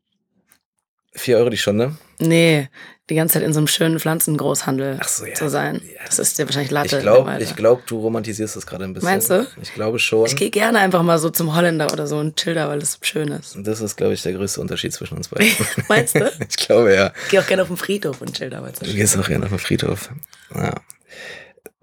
[1.14, 1.96] Vier Euro die Stunde?
[2.20, 2.70] Nee,
[3.10, 5.34] die ganze Zeit in so einem schönen Pflanzengroßhandel Ach so, ja.
[5.34, 5.82] zu sein.
[5.84, 6.00] Ja.
[6.06, 6.98] Das ist dir wahrscheinlich Latte.
[6.98, 9.10] Ich glaube, glaub, du romantisierst das gerade ein bisschen.
[9.10, 9.46] Meinst du?
[9.62, 10.26] Ich glaube schon.
[10.28, 13.00] Ich gehe gerne einfach mal so zum Holländer oder so und chill da, weil das
[13.02, 13.58] schön ist.
[13.58, 15.50] Das ist, glaube ich, der größte Unterschied zwischen uns beiden.
[15.90, 16.32] Meinst du?
[16.50, 17.12] ich glaube, ja.
[17.26, 19.18] Ich gehe auch gerne auf den Friedhof und chill da, weil es Du schön gehst
[19.18, 20.10] auch gerne auf den Friedhof.
[20.56, 20.76] Ja.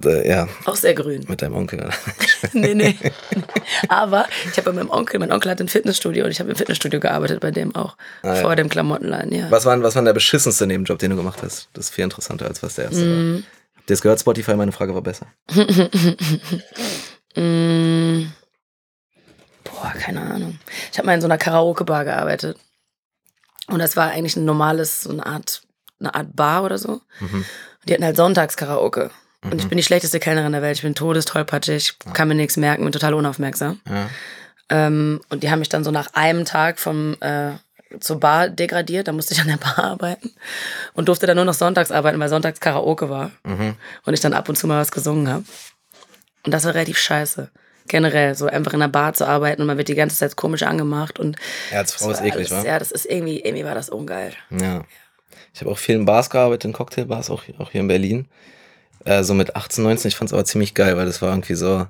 [0.05, 1.25] Äh, ja, Auch sehr grün.
[1.29, 1.91] mit deinem Onkel.
[2.53, 2.97] nee, nee.
[3.89, 6.57] Aber ich habe bei meinem Onkel, mein Onkel hat ein Fitnessstudio und ich habe im
[6.57, 7.97] Fitnessstudio gearbeitet, bei dem auch.
[8.23, 8.43] Ah, ja.
[8.43, 9.51] vor dem Klamottenladen, ja.
[9.51, 11.69] Was war, was war der beschissenste Nebenjob, den du gemacht hast?
[11.73, 13.35] Das ist viel interessanter, als was der erste Mm.
[13.35, 13.43] war.
[13.79, 14.55] Habt ihr es gehört, Spotify?
[14.55, 15.27] Meine Frage war besser.
[17.37, 18.33] Mm.
[19.65, 20.59] Boah, keine Ahnung.
[20.91, 22.59] Ich habe mal in so einer Karaoke-Bar gearbeitet.
[23.69, 25.63] Und das war eigentlich ein normales, so eine Art,
[26.01, 27.01] eine Art Bar oder so.
[27.21, 27.35] Mhm.
[27.45, 29.11] Und die hatten halt Sonntagskaraoke.
[29.45, 30.77] Und ich bin die schlechteste Kellnerin der Welt.
[30.77, 33.81] Ich bin todestollpatschig, kann mir nichts merken, bin total unaufmerksam.
[33.89, 34.09] Ja.
[34.69, 37.53] Ähm, und die haben mich dann so nach einem Tag vom äh,
[38.01, 39.09] zur Bar degradiert.
[39.09, 40.33] Da musste ich an der Bar arbeiten
[40.95, 43.31] und durfte dann nur noch sonntags arbeiten, weil sonntags Karaoke war.
[43.45, 43.77] Mhm.
[44.05, 45.45] Und ich dann ab und zu mal was gesungen habe.
[46.45, 47.51] Und das war relativ scheiße.
[47.89, 50.63] generell, so einfach in einer Bar zu arbeiten und man wird die ganze Zeit komisch
[50.63, 51.37] angemacht und
[51.73, 52.65] Ja, als Frau ist eklig, alles, wa?
[52.65, 54.33] Ja, das ist irgendwie, irgendwie war das ungeil.
[54.51, 54.85] Ja.
[55.55, 58.29] Ich habe auch viel in Bars gearbeitet, in Cocktailbars, auch, auch hier in Berlin.
[59.05, 60.09] Äh, so mit 18, 19.
[60.09, 61.87] Ich fand's aber ziemlich geil, weil das war irgendwie so,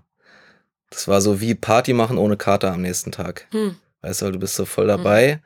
[0.91, 3.47] das war so wie Party machen ohne Kater am nächsten Tag.
[3.51, 3.77] Hm.
[4.03, 5.41] Weißt du, du bist so voll dabei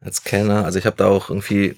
[0.00, 0.64] als Kellner.
[0.64, 1.76] Also ich habe da auch irgendwie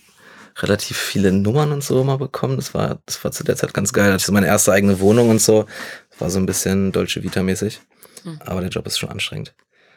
[0.58, 2.56] relativ viele Nummern und so mal bekommen.
[2.56, 4.06] Das war, das war zu der Zeit ganz geil.
[4.06, 5.66] Da hatte ich so meine erste eigene Wohnung und so.
[6.10, 7.80] Das war so ein bisschen Dolce Vita mäßig.
[8.22, 8.40] Hm.
[8.44, 9.54] Aber der Job ist schon anstrengend.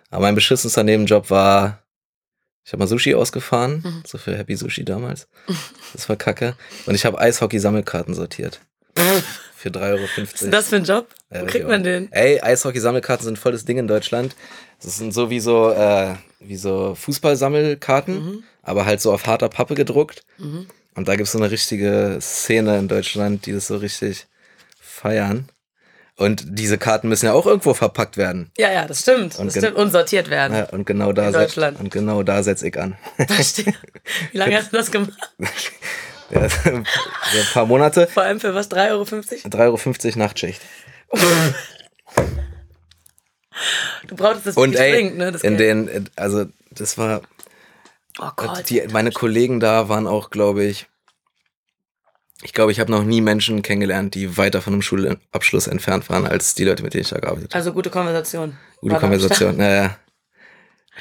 [0.10, 1.84] Aber mein beschissenster Nebenjob war,
[2.66, 4.04] ich habe mal Sushi ausgefahren, Mhm.
[4.06, 5.28] so für Happy Sushi damals.
[5.94, 6.56] Das war kacke.
[6.86, 8.60] Und ich habe Eishockey-Sammelkarten sortiert.
[9.56, 10.02] Für 3,50 Euro.
[10.04, 11.08] Was ist denn das für ein Job?
[11.30, 12.10] Wo kriegt man den?
[12.14, 14.34] Ey, Eishockey-Sammelkarten sind voll das Ding in Deutschland.
[14.82, 18.44] Das sind so wie so, äh, wie so Fußballsammelkarten, Mhm.
[18.64, 20.24] aber halt so auf harter Pappe gedruckt.
[20.38, 20.68] Mhm.
[20.96, 24.28] Und da gibt's so eine richtige Szene in Deutschland, die das so richtig
[24.80, 25.50] feiern.
[26.16, 28.52] Und diese Karten müssen ja auch irgendwo verpackt werden.
[28.58, 29.38] Ja, ja, das stimmt.
[29.40, 29.76] Und das stimmt.
[29.78, 30.56] Und sortiert werden.
[30.56, 31.80] Ja, und genau da In setz, Deutschland.
[31.82, 32.98] und genau da setz ich an.
[33.28, 33.74] Verstehe.
[34.32, 35.12] Wie lange hast du das gemacht?
[36.30, 36.86] Ja, so ein
[37.54, 38.08] paar Monate.
[38.08, 38.70] Vor allem für was?
[38.70, 39.04] 3,50 Euro?
[39.04, 40.62] 3,50 Euro Nachtschicht.
[44.08, 45.32] Du brauchtest das Und ey, dringend, ne?
[45.32, 45.88] Das in Geld.
[45.90, 47.22] den, also das war,
[48.20, 48.70] Oh Gott.
[48.70, 50.88] die, meine Kollegen da waren auch, glaube ich,
[52.42, 56.26] ich glaube, ich habe noch nie Menschen kennengelernt, die weiter von einem Schulabschluss entfernt waren,
[56.26, 57.56] als die Leute, mit denen ich da gearbeitet habe.
[57.56, 58.58] Also gute Konversation.
[58.80, 59.98] Gute War Konversation, naja.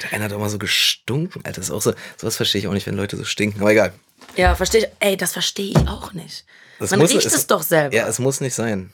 [0.02, 2.68] Der eine hat auch mal so gestunken, Alter, das ist auch so, sowas verstehe ich
[2.68, 3.92] auch nicht, wenn Leute so stinken, aber egal.
[4.36, 4.88] Ja, verstehe ich.
[5.00, 6.44] Ey, das verstehe ich auch nicht.
[6.78, 7.94] Das Man muss- riecht es, doch selber.
[7.94, 8.92] Ja, es muss nicht sein.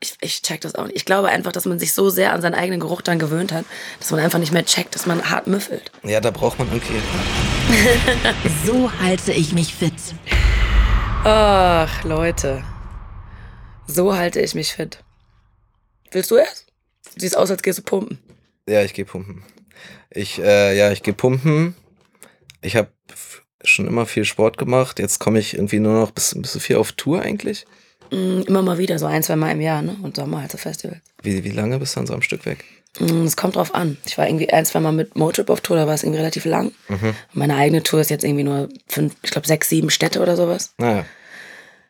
[0.00, 0.96] ich, ich check das auch nicht.
[0.96, 3.64] Ich glaube einfach, dass man sich so sehr an seinen eigenen Geruch dann gewöhnt hat,
[3.98, 5.90] dass man einfach nicht mehr checkt, dass man hart müffelt.
[6.04, 6.94] Ja, da braucht man irgendwie.
[8.64, 9.92] So halte ich mich fit.
[11.24, 12.64] Ach, Leute.
[13.86, 15.02] So halte ich mich fit.
[16.12, 16.66] Willst du erst?
[17.16, 18.18] Siehst aus, als gehst du pumpen.
[18.68, 19.42] Ja, ich gehe pumpen.
[20.10, 21.74] Ich, äh, ja, ich gehe pumpen.
[22.62, 22.90] Ich habe
[23.64, 24.98] schon immer viel Sport gemacht.
[24.98, 27.66] Jetzt komme ich irgendwie nur noch bis, bis so viel auf Tour eigentlich.
[28.10, 29.96] Mm, immer mal wieder, so ein, zwei Mal im Jahr, ne?
[30.02, 31.00] Und Sommer halt so Festivals.
[31.22, 32.64] Wie, wie lange bist du an so einem Stück weg?
[33.00, 33.98] Mm, Es kommt drauf an.
[34.06, 36.44] Ich war irgendwie ein, zwei Mal mit Motrip auf Tour, da war es irgendwie relativ
[36.44, 36.72] lang.
[36.88, 37.14] Mhm.
[37.34, 40.72] Meine eigene Tour ist jetzt irgendwie nur fünf, ich glaube sechs, sieben Städte oder sowas.
[40.78, 41.04] Naja,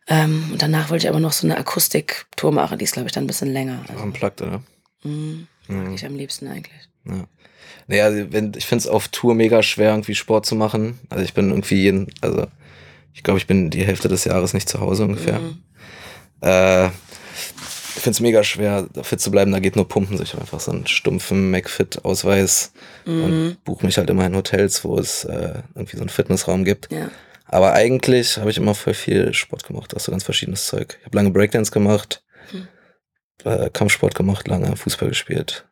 [0.08, 3.12] Ähm, und danach wollte ich aber noch so eine Akustik-Tour machen, die ist, glaube ich,
[3.12, 3.84] dann ein bisschen länger.
[3.88, 4.62] Also, unplugged, oder?
[5.04, 6.88] mm, mag ich am liebsten eigentlich.
[7.04, 7.24] Ja.
[7.88, 10.98] Naja, wenn, ich finde es auf Tour mega schwer, irgendwie Sport zu machen.
[11.08, 12.46] Also ich bin irgendwie jeden, also
[13.14, 15.40] ich glaube, ich bin die Hälfte des Jahres nicht zu Hause ungefähr.
[15.40, 15.58] Mhm.
[16.42, 19.50] Äh, ich finde es mega schwer, fit zu bleiben.
[19.50, 20.22] Da geht nur Pumpen.
[20.22, 22.72] Ich habe einfach so einen stumpfen McFit-Ausweis
[23.06, 23.24] Mhm.
[23.24, 26.92] und buche mich halt immer in Hotels, wo es äh, irgendwie so einen Fitnessraum gibt.
[26.92, 27.10] Ja.
[27.46, 30.98] Aber eigentlich habe ich immer voll viel Sport gemacht, auch so ganz verschiedenes Zeug.
[31.00, 32.68] Ich habe lange Breakdance gemacht, Hm.
[33.44, 35.66] äh, Kampfsport gemacht, lange Fußball gespielt,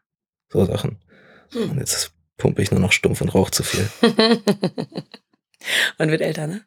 [0.51, 0.97] so Sachen.
[1.53, 1.71] Hm.
[1.71, 3.89] Und jetzt pumpe ich nur noch stumpf und rauche zu viel.
[5.99, 6.63] Man wird älter, ne?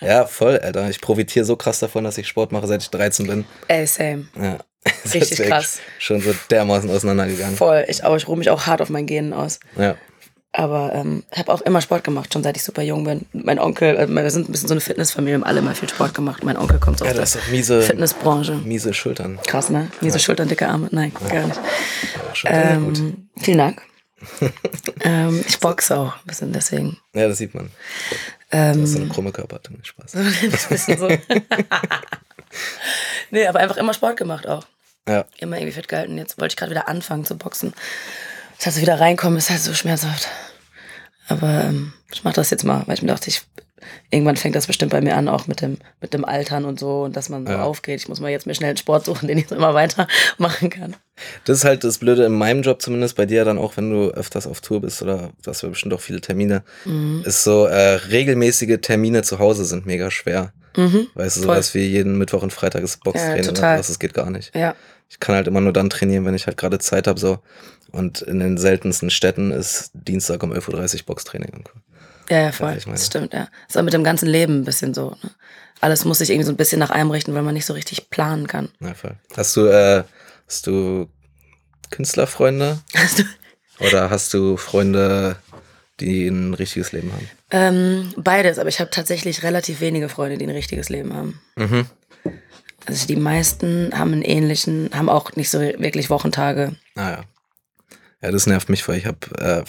[0.00, 0.90] Ja, voll, Alter.
[0.90, 3.44] Ich profitiere so krass davon, dass ich Sport mache, seit ich 13 bin.
[3.68, 4.26] Ey, same.
[4.40, 4.58] Ja.
[5.14, 5.80] Richtig krass.
[5.98, 7.56] Schon so dermaßen auseinandergegangen.
[7.56, 7.84] Voll.
[7.88, 9.58] Ich, ich ruhe mich auch hart auf mein Genen aus.
[9.76, 9.96] Ja.
[10.52, 13.26] Aber ähm, ich habe auch immer Sport gemacht, schon seit ich super jung bin.
[13.32, 16.14] Mein Onkel, also wir sind ein bisschen so eine Fitnessfamilie, haben alle mal viel Sport
[16.14, 16.44] gemacht.
[16.44, 18.54] Mein Onkel kommt ja, aus das der ist miese, Fitnessbranche.
[18.64, 19.38] miese Schultern.
[19.46, 19.88] Krass, ne?
[20.00, 20.88] Miese Schultern, dicke Arme.
[20.92, 21.60] Nein, gar nicht.
[22.32, 22.98] Schultern, ja, gut.
[22.98, 23.82] Ähm, vielen Dank.
[25.00, 26.98] Ähm, ich boxe auch ein bisschen, deswegen.
[27.14, 27.70] Ja, das sieht man.
[28.50, 29.78] Ähm, Das ist so eine krumme Körperhaltung.
[29.82, 30.12] Spaß.
[30.98, 31.08] so.
[33.30, 34.66] nee, aber einfach immer Sport gemacht auch.
[35.08, 35.24] Ja.
[35.38, 36.18] Immer irgendwie fit gehalten.
[36.18, 37.74] Jetzt wollte ich gerade wieder anfangen zu boxen.
[38.56, 40.28] Das heißt, wieder reinkommen ist halt so schmerzhaft.
[41.28, 43.42] Aber ähm, ich mache das jetzt mal, weil ich mir dachte, ich,
[44.10, 47.02] irgendwann fängt das bestimmt bei mir an, auch mit dem, mit dem Altern und so
[47.04, 47.62] und dass man so Ja.
[47.62, 48.00] aufgeht.
[48.00, 50.06] Ich muss mal jetzt mir schnell einen Sport suchen, den ich so immer weiter
[50.38, 50.94] machen kann.
[51.44, 54.10] Das ist halt das Blöde in meinem Job zumindest, bei dir dann auch, wenn du
[54.10, 57.22] öfters auf Tour bist oder du hast ja bestimmt auch viele Termine, Mhm.
[57.24, 60.52] ist so, äh, regelmäßige Termine zu Hause sind mega schwer.
[60.76, 61.06] Mhm.
[61.14, 61.54] Weißt du, Voll.
[61.54, 64.54] sowas wie jeden Mittwoch und Freitag ist Boxtraining Ja, oder was, das geht gar nicht.
[64.54, 64.74] Ja.
[65.08, 67.38] Ich kann halt immer nur dann trainieren, wenn ich halt gerade Zeit habe so.
[67.92, 71.64] Und in den seltensten Städten ist Dienstag um 11.30 Uhr Boxtraining.
[72.28, 72.78] Ja, ja, voll.
[72.86, 73.48] Das stimmt, ja.
[73.68, 75.10] Ist auch mit dem ganzen Leben ein bisschen so.
[75.22, 75.30] Ne?
[75.80, 78.10] Alles muss sich irgendwie so ein bisschen nach einem richten, weil man nicht so richtig
[78.10, 78.70] planen kann.
[78.80, 79.16] Ja, voll.
[79.36, 80.04] Hast du, äh,
[80.46, 81.08] hast du
[81.90, 83.24] Künstlerfreunde Hast du,
[83.86, 85.36] oder hast du Freunde,
[86.00, 87.28] die ein richtiges Leben haben?
[87.52, 91.40] ähm, beides, aber ich habe tatsächlich relativ wenige Freunde, die ein richtiges Leben haben.
[91.56, 91.86] Mhm.
[92.86, 96.76] Also die meisten haben einen ähnlichen, haben auch nicht so wirklich Wochentage.
[96.94, 97.18] Naja.
[97.18, 97.24] Ja,
[98.20, 99.64] das nervt mich, weil ich habe äh,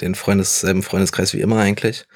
[0.00, 2.06] den Freundes, selben Freundeskreis wie immer eigentlich.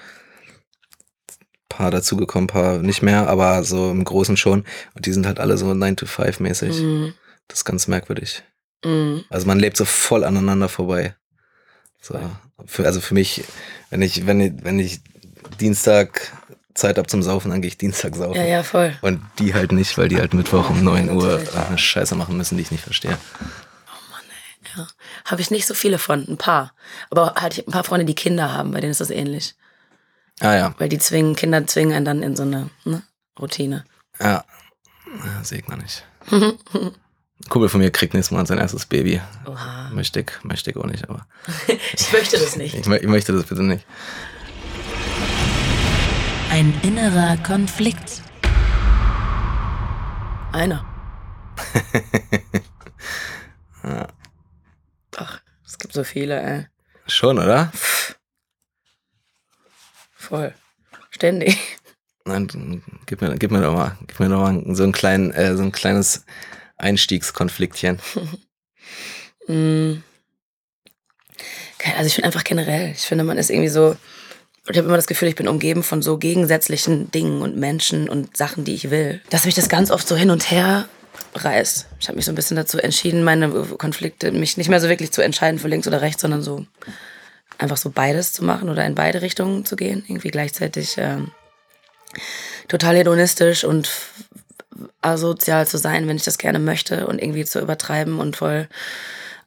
[1.69, 4.65] Paar dazugekommen, paar nicht mehr, aber so im Großen schon.
[4.95, 6.81] Und die sind halt alle so 9 to 5 mäßig.
[6.81, 7.15] Mhm.
[7.49, 8.43] Das ist ganz merkwürdig.
[8.85, 9.25] Mhm.
[9.31, 11.15] Also man lebt so voll aneinander vorbei.
[12.01, 12.19] So,
[12.67, 13.45] für, also für mich,
[13.91, 15.01] wenn ich, wenn ich, wenn ich
[15.61, 16.33] Dienstag
[16.75, 18.37] Zeit hab zum Saufen, dann gehe ich Dienstag saufen.
[18.37, 18.97] Ja, ja, voll.
[19.01, 21.43] Und die halt nicht, weil die halt Mittwoch um 9 Uhr
[21.77, 23.17] Scheiße machen müssen, die ich nicht verstehe.
[24.77, 24.87] Ja.
[25.25, 26.73] Habe ich nicht so viele von, ein paar.
[27.11, 29.55] Aber halt ich hab ein paar Freunde, die Kinder haben, bei denen ist das ähnlich.
[30.41, 33.03] Ah ja, Weil die zwingen, Kinder zwingen einen dann in so eine ne,
[33.41, 33.85] Routine.
[34.21, 34.45] ja.
[35.07, 36.05] ja sehe ich noch nicht.
[37.49, 39.21] Kumpel von mir kriegt nächstes Mal sein erstes Baby.
[39.47, 39.91] Oha.
[39.93, 41.27] Möchte ich, möchte ich auch nicht, aber
[41.95, 42.75] Ich möchte das nicht.
[42.75, 43.87] ich, ich möchte das bitte nicht.
[46.51, 48.23] Ein innerer Konflikt.
[50.53, 50.85] Einer.
[55.17, 56.67] Ach, es gibt so viele, ey.
[57.07, 57.73] Schon, oder?
[60.15, 60.55] Voll.
[61.11, 61.59] Ständig.
[62.25, 65.57] Nein, gib mir, gib mir doch mal, gib mir doch mal so einen kleinen, äh,
[65.57, 66.25] so ein kleines
[66.77, 67.99] Einstiegskonfliktchen.
[69.49, 70.03] Mm.
[71.97, 73.97] Also ich finde einfach generell, ich finde, man ist irgendwie so,
[74.69, 78.37] ich habe immer das Gefühl, ich bin umgeben von so gegensätzlichen Dingen und Menschen und
[78.37, 80.89] Sachen, die ich will, dass mich das ganz oft so hin und her
[81.35, 81.87] reißt.
[82.01, 85.13] Ich habe mich so ein bisschen dazu entschieden, meine Konflikte, mich nicht mehr so wirklich
[85.13, 86.67] zu entscheiden für links oder rechts, sondern so
[87.59, 90.05] einfach so beides zu machen oder in beide Richtungen zu gehen.
[90.07, 91.33] Irgendwie gleichzeitig ähm,
[92.69, 93.91] total hedonistisch und
[95.01, 98.69] asozial zu sein, wenn ich das gerne möchte und irgendwie zu übertreiben und voll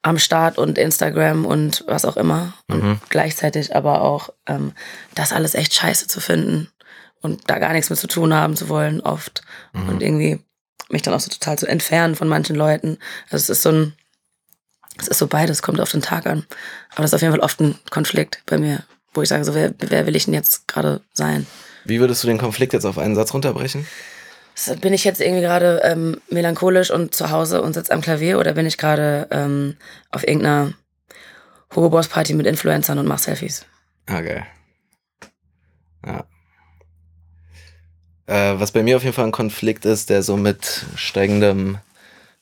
[0.02, 2.54] am Start und Instagram und was auch immer.
[2.68, 4.74] Und gleichzeitig aber auch ähm,
[5.14, 6.70] das alles echt scheiße zu finden
[7.22, 9.42] und da gar nichts mit zu tun haben zu wollen, oft.
[9.74, 10.40] Und irgendwie
[10.90, 12.98] mich dann auch so total zu entfernen von manchen Leuten.
[13.30, 13.94] Also es ist so ein,
[14.98, 16.46] es ist so beides, kommt auf den Tag an.
[16.92, 19.54] Aber das ist auf jeden Fall oft ein Konflikt bei mir, wo ich sage, so,
[19.54, 21.46] wer, wer will ich denn jetzt gerade sein?
[21.86, 23.88] Wie würdest du den Konflikt jetzt auf einen Satz runterbrechen?
[24.82, 28.54] Bin ich jetzt irgendwie gerade ähm, melancholisch und zu Hause und sitze am Klavier oder
[28.54, 29.78] bin ich gerade ähm,
[30.12, 30.74] auf irgendeiner
[31.74, 33.66] Hugo Boss Party mit Influencern und mach Selfies?
[34.08, 34.46] Ah, geil.
[36.06, 36.26] Ja.
[38.30, 41.80] Äh, was bei mir auf jeden Fall ein Konflikt ist, der so mit steigendem,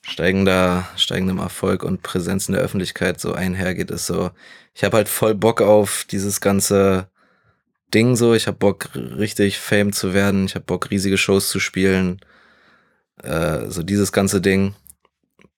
[0.02, 4.30] steigender, steigendem Erfolg und Präsenz in der Öffentlichkeit so einhergeht, ist so,
[4.74, 7.08] ich habe halt voll Bock auf dieses ganze
[7.94, 11.58] Ding so, ich habe Bock richtig Fame zu werden, ich habe Bock riesige Shows zu
[11.58, 12.20] spielen,
[13.22, 14.74] äh, so dieses ganze Ding,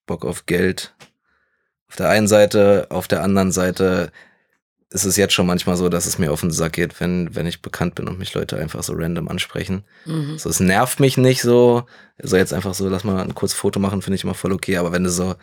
[0.07, 0.95] Bock auf Geld.
[1.89, 4.13] Auf der einen Seite, auf der anderen Seite
[4.91, 7.47] ist es jetzt schon manchmal so, dass es mir auf den Sack geht, wenn, wenn
[7.47, 9.85] ich bekannt bin und mich Leute einfach so random ansprechen.
[10.05, 10.37] Mhm.
[10.37, 11.85] So, es nervt mich nicht so.
[12.21, 14.77] So jetzt einfach so, lass mal ein kurzes Foto machen, finde ich immer voll okay.
[14.79, 15.37] Aber wenn du so,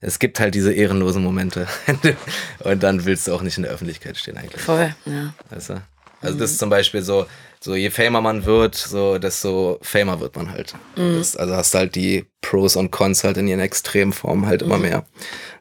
[0.00, 1.68] es gibt halt diese ehrenlosen Momente.
[2.60, 4.62] und dann willst du auch nicht in der Öffentlichkeit stehen eigentlich.
[4.62, 5.32] Voll, ja.
[5.50, 5.82] Weißt du?
[6.20, 7.26] Also das ist zum Beispiel so,
[7.60, 10.74] so je famer man wird, so desto famer wird man halt.
[10.96, 15.06] Das, also hast halt die Pros und Cons halt in ihren Extremformen halt immer mehr.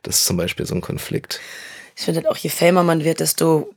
[0.01, 1.39] Das ist zum Beispiel so ein Konflikt.
[1.97, 3.73] Ich finde halt auch, je famer man wird, desto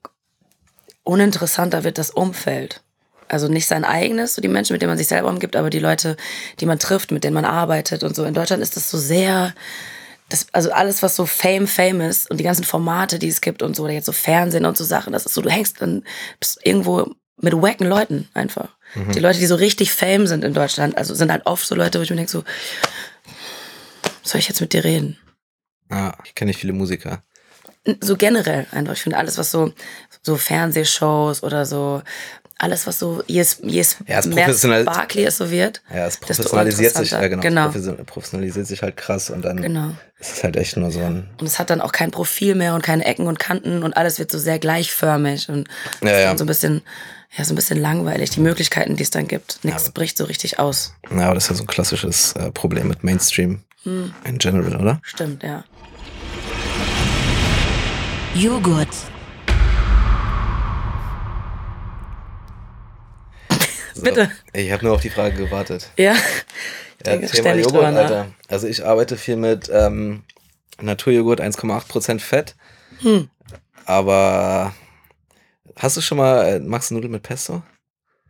[1.05, 2.83] uninteressanter wird das Umfeld.
[3.29, 5.79] Also nicht sein eigenes, so die Menschen, mit denen man sich selber umgibt, aber die
[5.79, 6.17] Leute,
[6.61, 8.25] die man trifft, mit denen man arbeitet und so.
[8.25, 9.55] In Deutschland ist das so sehr,
[10.29, 13.63] das, also alles, was so Fame, Fame ist und die ganzen Formate, die es gibt
[13.63, 16.05] und so, oder jetzt so Fernsehen und so Sachen, das ist so, du hängst dann
[16.63, 18.77] irgendwo mit wacken Leuten einfach.
[19.15, 21.99] Die Leute, die so richtig Fame sind in Deutschland, also sind halt oft so Leute,
[21.99, 22.45] wo ich mir denke so,
[24.23, 25.17] soll ich jetzt mit dir reden?
[25.91, 27.23] Ja, ich kenne nicht viele Musiker.
[28.01, 28.93] So generell einfach.
[28.95, 29.73] Ich finde alles, was so,
[30.23, 32.03] so Fernsehshows oder so,
[32.59, 36.19] alles, was so, je, je Ja, es mehr professional- Sparkly es so wird, Ja, es
[36.19, 37.69] professionalisiert sich, ja genau, Genau.
[37.69, 39.89] Profes- professionalisiert sich halt krass und dann Genau.
[40.19, 42.75] ist es halt echt nur so ein, Und es hat dann auch kein Profil mehr
[42.75, 45.69] und keine Ecken und Kanten und alles wird so sehr gleichförmig und
[46.03, 46.37] Ja, ist ja.
[46.37, 46.83] so ein bisschen,
[47.35, 48.29] ja, so ein bisschen langweilig.
[48.31, 49.61] Die Möglichkeiten, die es dann gibt.
[49.65, 50.93] Nichts bricht so richtig aus.
[51.11, 55.01] ja, aber das ist ja so ein klassisches äh, Problem mit Mainstream in general, oder?
[55.03, 55.65] Stimmt, ja.
[58.35, 58.89] Joghurt.
[63.95, 64.31] So, Bitte.
[64.53, 65.91] Ich habe nur auf die Frage gewartet.
[65.97, 66.15] Ja.
[66.15, 67.85] Ich Ja, denke Thema Joghurt.
[67.85, 68.29] Alter.
[68.49, 70.23] Also ich arbeite viel mit ähm,
[70.81, 72.55] Naturjoghurt 1,8% Fett.
[73.01, 73.29] Hm.
[73.85, 74.75] Aber
[75.77, 77.63] hast du schon mal, äh, magst du Nudeln mit Pesto?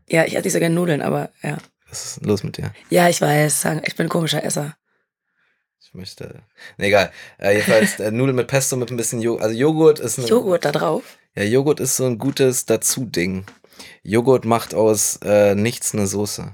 [0.09, 1.59] Ja, ich esse nicht so gerne Nudeln, aber ja.
[1.89, 2.73] Was ist los mit dir?
[2.89, 3.67] Ja, ich weiß.
[3.85, 4.77] Ich bin ein komischer Esser.
[5.91, 6.43] Ich möchte.
[6.79, 7.11] Ne, egal.
[7.39, 9.43] Äh, jedenfalls äh, Nudeln mit Pesto mit ein bisschen Joghurt.
[9.43, 10.27] Also Joghurt ist ein.
[10.27, 11.03] Joghurt da drauf.
[11.35, 13.45] Ja, Joghurt ist so ein gutes Dazu-Ding.
[14.05, 16.53] Joghurt macht aus äh, nichts eine Soße.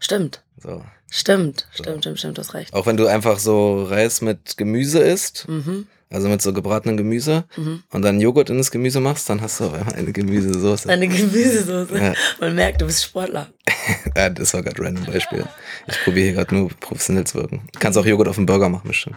[0.00, 0.42] Stimmt.
[0.62, 0.84] So.
[1.10, 1.66] Stimmt.
[1.72, 2.74] Stimmt, stimmt, stimmt, du hast recht.
[2.74, 5.86] Auch wenn du einfach so Reis mit Gemüse isst, Mhm.
[6.14, 7.82] Also mit so gebratenem Gemüse, Mhm.
[7.90, 10.88] und dann Joghurt in das Gemüse machst, dann hast du auf einmal eine Gemüsesoße.
[10.88, 11.98] Eine Gemüsesoße.
[11.98, 12.14] Ja.
[12.40, 13.48] Man merkt, du bist Sportler.
[14.16, 15.44] ja, das war gerade ein random Beispiel.
[15.86, 17.66] Ich probiere hier gerade nur professionell zu wirken.
[17.72, 19.16] Du kannst auch Joghurt auf dem Burger machen, bestimmt.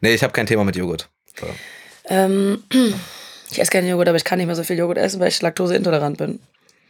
[0.00, 1.08] Nee, ich habe kein Thema mit Joghurt.
[2.06, 2.64] Ähm,
[3.50, 5.40] ich esse gerne Joghurt, aber ich kann nicht mehr so viel Joghurt essen, weil ich
[5.40, 6.40] laktoseintolerant bin.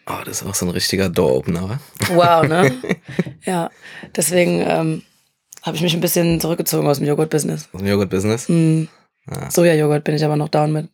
[0.06, 1.78] Oh, das ist auch so ein richtiger Door-Opener?
[2.08, 2.72] Wow, ne?
[3.44, 3.70] ja,
[4.16, 5.02] deswegen ähm,
[5.62, 7.68] habe ich mich ein bisschen zurückgezogen aus dem Joghurt-Business.
[7.72, 8.48] Aus dem Joghurt-Business.
[8.48, 8.88] Mhm.
[9.50, 10.88] Sojajoghurt bin ich aber noch down mit.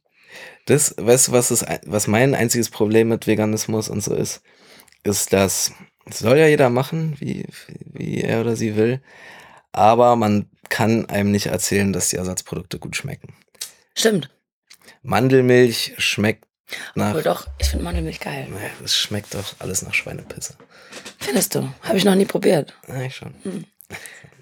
[0.66, 4.42] Das, weißt du, was, ist, was mein einziges Problem mit Veganismus und so ist?
[5.02, 5.72] Ist, dass,
[6.04, 7.46] das soll ja jeder machen, wie,
[7.86, 9.00] wie er oder sie will,
[9.72, 13.34] aber man kann einem nicht erzählen, dass die Ersatzprodukte gut schmecken.
[13.96, 14.28] Stimmt.
[15.02, 16.44] Mandelmilch schmeckt
[16.94, 17.10] nach.
[17.10, 18.48] Obwohl doch, ich finde Mandelmilch geil.
[18.50, 20.54] Naja, das schmeckt doch alles nach Schweinepisse.
[21.18, 21.72] Findest du?
[21.80, 22.74] Habe ich noch nie probiert.
[22.86, 23.34] Ja, ich schon.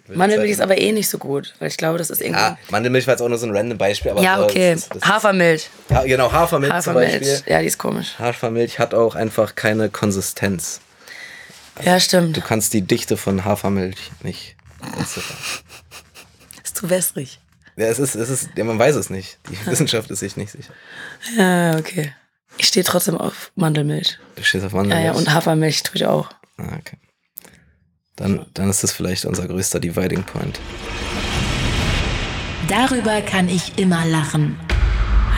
[0.09, 2.41] Mandelmilch ist aber eh nicht so gut, weil ich glaube, das ist irgendwie.
[2.41, 4.11] Ja, Mandelmilch war jetzt auch nur so ein random Beispiel.
[4.13, 4.75] Aber Ja, so, okay.
[4.75, 5.69] das- das- Hafermilch.
[5.89, 7.13] Ja, genau, Hafermilch, zum Hafermilch.
[7.21, 7.43] Beispiel.
[7.53, 8.19] Ja, die ist komisch.
[8.19, 10.81] Hafermilch hat auch einfach keine Konsistenz.
[11.85, 12.37] Ja, stimmt.
[12.37, 14.57] Du kannst die Dichte von Hafermilch nicht
[14.99, 15.37] entziffern.
[16.65, 17.41] Ist zu wässrig.
[17.77, 19.39] Ja, es ist, es ist, ja, man weiß es nicht.
[19.51, 20.73] Die Wissenschaft ist sich nicht sicher.
[21.37, 22.13] Ja, okay.
[22.57, 24.19] Ich stehe trotzdem auf Mandelmilch.
[24.37, 25.07] Du stehst auf Ja, Mandelmilch.
[25.07, 26.31] ja, und Hafermilch tue ich auch.
[26.57, 26.97] ah, okay.
[28.17, 30.59] Dann, dann ist das vielleicht unser größter Dividing Point.
[32.69, 34.59] Darüber kann ich immer lachen.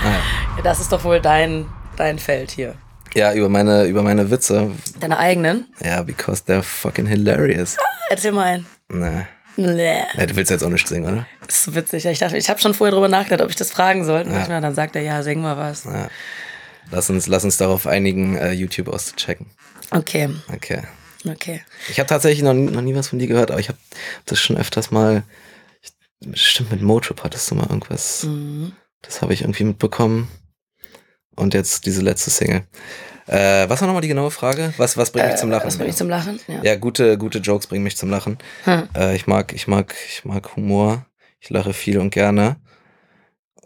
[0.04, 2.74] Ja, das ist doch wohl dein, dein Feld hier.
[3.14, 4.70] Ja, über meine, über meine Witze.
[5.00, 5.66] Deine eigenen?
[5.84, 7.76] Ja, because they're fucking hilarious.
[8.10, 8.66] Erzähl mal einen.
[8.88, 9.26] Nee.
[9.56, 10.02] Nee.
[10.16, 11.26] Ja, du willst jetzt auch nicht singen, oder?
[11.44, 12.04] Das ist so witzig.
[12.06, 14.22] Ich dachte, ich habe schon vorher drüber nachgedacht, ob ich das fragen soll.
[14.22, 15.84] Und manchmal dann sagt er, ja, sing mal was.
[15.84, 16.08] Ja.
[16.92, 19.46] Lass uns, lass uns darauf einigen, äh, YouTube auszuchecken.
[19.90, 20.82] Okay, Okay.
[21.28, 21.62] Okay.
[21.90, 23.78] Ich habe tatsächlich noch, nie- noch nie was von dir gehört, aber ich habe
[24.26, 25.24] das schon öfters mal.
[26.34, 28.24] Stimmt, mit Motrip hattest du mal irgendwas.
[28.24, 28.72] Mhm.
[29.02, 30.28] Das habe ich irgendwie mitbekommen.
[31.36, 32.64] Und jetzt diese letzte Single.
[33.26, 34.72] Äh, was war nochmal die genaue Frage?
[34.78, 35.66] Was, was bringt mich zum Lachen?
[35.66, 36.40] Was bringt mich zum Lachen?
[36.48, 36.62] Ja.
[36.64, 38.38] ja, gute, gute Jokes bringen mich zum Lachen.
[38.64, 38.88] Hm.
[38.96, 41.06] Äh, ich mag, ich mag, ich mag Humor.
[41.40, 42.56] Ich lache viel und gerne.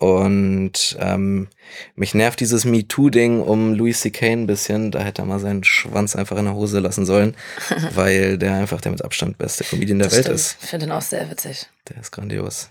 [0.02, 1.46] Und ähm,
[1.94, 4.32] mich nervt dieses MeToo-Ding um Louis C.K.
[4.32, 4.90] ein bisschen.
[4.90, 7.36] Da hätte er mal seinen Schwanz einfach in der Hose lassen sollen,
[7.94, 10.40] weil der einfach der mit Abstand beste Comedian der Das Welt stimmt.
[10.40, 10.56] ist.
[10.60, 11.68] Ich finde den auch sehr witzig.
[11.88, 12.68] Der ist grandios.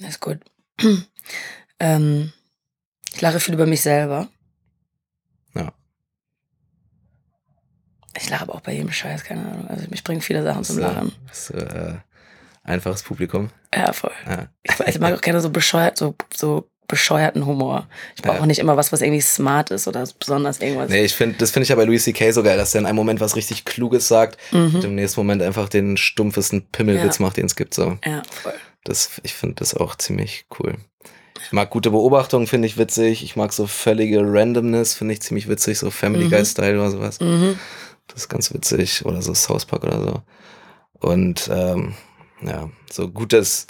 [0.00, 0.40] Das ist gut.
[1.80, 2.34] ähm,
[3.14, 4.28] ich lache viel über mich selber.
[5.54, 5.72] Ja.
[8.18, 9.66] Ich lache aber auch bei jedem Scheiß, keine Ahnung.
[9.68, 11.12] Also mich bringen viele Sachen zum äh, Lachen.
[11.26, 11.94] bist, äh,
[12.64, 13.48] einfaches Publikum.
[13.76, 14.12] Ja, voll.
[14.26, 14.48] Ja.
[14.62, 17.88] Ich, ich mag auch gerne so bescheuert, so, so bescheuerten Humor.
[18.14, 18.42] Ich brauche Ja.
[18.42, 20.88] auch nicht immer was, was irgendwie smart ist oder besonders irgendwas.
[20.88, 22.30] Nee, ich finde, das finde ich ja bei Louis C.K.
[22.30, 25.42] so geil, dass der in einem Moment was richtig Kluges sagt und im nächsten Moment
[25.42, 27.24] einfach den stumpfesten Pimmelwitz Mhm.
[27.24, 27.28] Ja.
[27.28, 27.74] macht, den es gibt.
[27.74, 27.98] So.
[28.04, 28.54] Ja, voll.
[28.84, 30.76] Das, ich finde das auch ziemlich cool.
[31.44, 33.22] Ich mag gute Beobachtungen, finde ich witzig.
[33.24, 37.20] Ich mag so völlige Randomness, finde ich ziemlich witzig, so Family Guy Style oder sowas.
[37.20, 37.58] Mhm.
[38.06, 39.04] Das ist ganz witzig.
[39.04, 40.22] Oder so South Park oder so.
[41.00, 41.94] Und ähm,
[42.42, 43.66] ja, so gutes,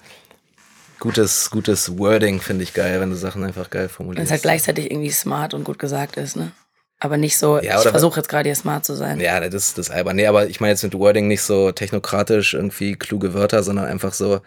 [0.98, 4.24] gutes, gutes Wording finde ich geil, wenn du Sachen einfach geil Wenn formulierst.
[4.26, 6.52] es halt gleichzeitig irgendwie smart und gut gesagt ist, ne?
[6.98, 9.20] Aber nicht so, Ja, ich versuche jetzt gerade hier smart zu sein.
[9.20, 10.16] Ja, das ist das albern.
[10.16, 14.14] Nee, aber ich meine jetzt mit Wording nicht so technokratisch irgendwie kluge Wörter, sondern einfach
[14.14, 14.40] so.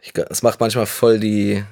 [0.00, 1.62] Ich, es macht manchmal voll die.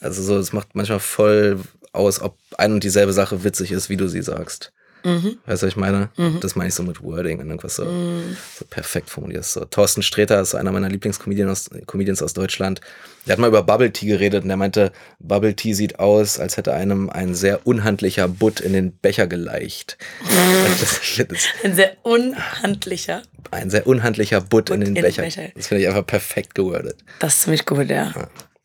[0.00, 1.60] Also so, es macht manchmal voll
[1.92, 4.72] aus, ob ein und dieselbe Sache witzig ist, wie du sie sagst.
[5.06, 5.38] Mhm.
[5.46, 6.08] Weißt du, was ich meine?
[6.40, 9.52] Das meine ich so mit Wording und irgendwas so, so perfekt formulierst.
[9.52, 9.64] So.
[9.64, 12.80] Thorsten Sträter ist einer meiner Lieblingscomedians aus, aus Deutschland.
[13.26, 14.90] Der hat mal über Bubble Tea geredet und der meinte,
[15.20, 19.96] Bubble Tea sieht aus, als hätte einem ein sehr unhandlicher Butt in den Becher geleicht.
[20.80, 23.22] das, das, Ein sehr unhandlicher.
[23.52, 25.22] ein sehr unhandlicher Butt in Butt den in den Becher.
[25.22, 25.48] Becher.
[25.54, 26.96] Das finde ich einfach perfekt gewordet.
[27.20, 28.12] Das ist ziemlich gut, ja.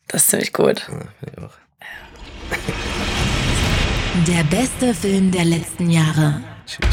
[0.08, 0.80] Das ist ziemlich gut.
[0.80, 2.82] Ja, finde ich auch.
[4.26, 6.42] Der beste Film der letzten Jahre.
[6.66, 6.86] Shoot.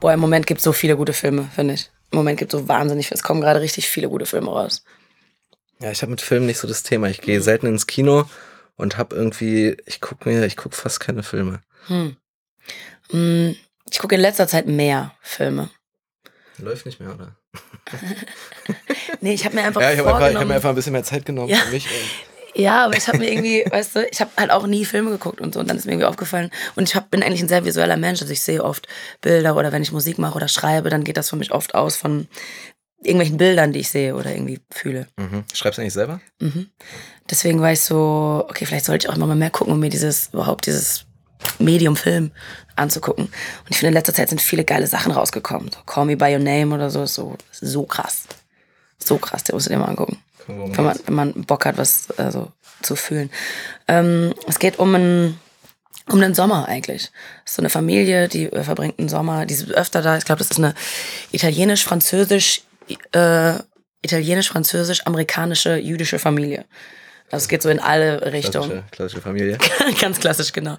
[0.00, 1.90] Boah, im Moment gibt es so viele gute Filme, finde ich.
[2.10, 3.14] Im Moment gibt es so wahnsinnig viel.
[3.16, 4.82] Es kommen gerade richtig viele gute Filme raus.
[5.80, 7.08] Ja, ich habe mit Filmen nicht so das Thema.
[7.08, 8.24] Ich gehe selten ins Kino
[8.76, 11.60] und habe irgendwie, ich gucke mir, ich gucke fast keine Filme.
[13.10, 13.50] Mm,
[13.90, 15.68] Ich gucke in letzter Zeit mehr Filme.
[16.58, 17.36] Läuft nicht mehr, oder?
[19.22, 21.26] Nee, ich habe mir einfach Ja, ich habe hab mir einfach ein bisschen mehr Zeit
[21.26, 21.56] genommen Ja.
[21.58, 21.86] für mich.
[22.54, 25.40] Ja, aber ich habe mir irgendwie, weißt du, ich habe halt auch nie Filme geguckt
[25.40, 25.60] und so.
[25.60, 26.50] Und dann ist mir irgendwie aufgefallen.
[26.76, 28.20] Und ich hab, bin eigentlich ein sehr visueller Mensch.
[28.20, 28.88] Also ich sehe oft
[29.20, 31.96] Bilder oder wenn ich Musik mache oder schreibe, dann geht das für mich oft aus
[31.96, 32.28] von
[33.02, 35.06] irgendwelchen Bildern, die ich sehe oder irgendwie fühle.
[35.16, 35.44] mhm.
[35.54, 36.20] Schreibst du eigentlich selber?
[37.30, 39.88] Deswegen war ich so, okay, vielleicht sollte ich auch immer mal mehr gucken, um mir
[39.88, 41.06] dieses, überhaupt dieses
[41.58, 42.32] Medium Film
[42.76, 43.24] anzugucken.
[43.26, 45.70] Und ich finde, in letzter Zeit sind viele geile Sachen rausgekommen.
[45.72, 48.24] So Call Me By Your Name oder so, so, so krass.
[48.98, 50.18] So krass, den musst du dir mal angucken.
[50.46, 52.50] Wenn man, wenn man Bock hat, was also,
[52.82, 53.30] zu fühlen.
[53.88, 55.40] Ähm, es geht um einen,
[56.08, 57.10] um den Sommer eigentlich.
[57.44, 60.16] Ist so eine Familie, die äh, verbringt einen Sommer, die sind öfter da.
[60.16, 60.74] Ich glaube, das ist eine
[61.32, 62.62] italienisch-französisch
[63.12, 63.54] äh,
[64.02, 66.64] italienisch-französisch-amerikanische jüdische Familie.
[67.30, 68.68] Also es geht so in alle Richtungen.
[68.70, 69.58] Klassische, klassische Familie.
[70.00, 70.78] Ganz klassisch, genau.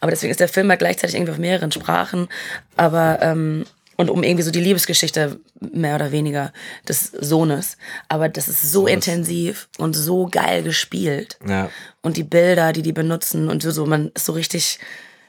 [0.00, 2.28] Aber deswegen ist der Film halt gleichzeitig irgendwie auf mehreren Sprachen.
[2.76, 3.64] Aber, ähm,
[3.98, 6.52] und um irgendwie so die Liebesgeschichte mehr oder weniger
[6.86, 7.76] des Sohnes.
[8.08, 8.94] Aber das ist so Sohnes.
[8.94, 11.36] intensiv und so geil gespielt.
[11.46, 11.68] Ja.
[12.00, 14.78] Und die Bilder, die die benutzen und so, so, man ist so richtig,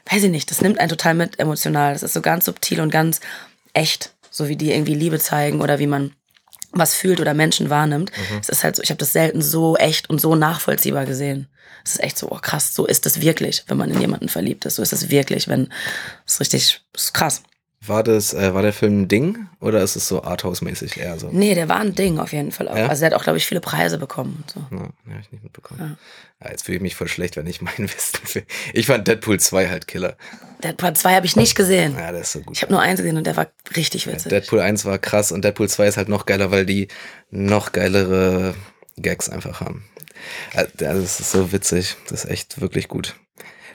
[0.08, 1.92] weiß ich nicht, das nimmt einen total mit emotional.
[1.92, 3.20] Das ist so ganz subtil und ganz
[3.74, 4.14] echt.
[4.30, 6.12] So wie die irgendwie Liebe zeigen oder wie man
[6.70, 8.12] was fühlt oder Menschen wahrnimmt.
[8.40, 11.48] Es ist halt so, ich habe das selten so echt und so nachvollziehbar gesehen.
[11.84, 14.64] Es ist echt so, oh krass, so ist es wirklich, wenn man in jemanden verliebt
[14.64, 14.76] ist.
[14.76, 15.72] So ist es wirklich, wenn
[16.24, 17.42] es richtig, es ist krass.
[17.86, 21.30] War das, äh, war der Film ein Ding oder ist es so Arthouse-mäßig eher so?
[21.32, 22.76] Nee, der war ein Ding auf jeden Fall auch.
[22.76, 22.88] Ja?
[22.88, 24.42] Also er hat auch, glaube ich, viele Preise bekommen.
[24.42, 24.76] Und so.
[24.76, 24.82] Ja,
[25.14, 25.96] ja, ich nicht mitbekommen.
[26.42, 26.50] Ja.
[26.50, 28.44] jetzt fühle ich mich voll schlecht, wenn ich meinen Westen will.
[28.74, 30.18] Ich fand Deadpool 2 halt Killer.
[30.62, 31.94] Deadpool 2 habe ich nicht gesehen.
[31.96, 32.54] Ja, der ist so gut.
[32.54, 34.28] Ich habe nur eins gesehen und der war richtig witzig.
[34.28, 36.88] Deadpool 1 war krass und Deadpool 2 ist halt noch geiler, weil die
[37.30, 38.54] noch geilere
[38.98, 39.84] Gags einfach haben.
[40.52, 41.96] Äh, Das ist so witzig.
[42.10, 43.16] Das ist echt wirklich gut.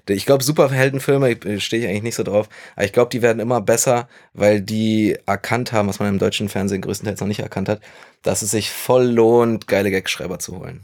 [0.08, 3.40] Ich glaube, Superheldenfilme äh, stehe ich eigentlich nicht so drauf, aber ich glaube, die werden
[3.40, 7.70] immer besser, weil die erkannt haben, was man im deutschen Fernsehen größtenteils noch nicht erkannt
[7.70, 7.82] hat,
[8.24, 10.82] dass es sich voll lohnt, geile Gagschreiber zu holen.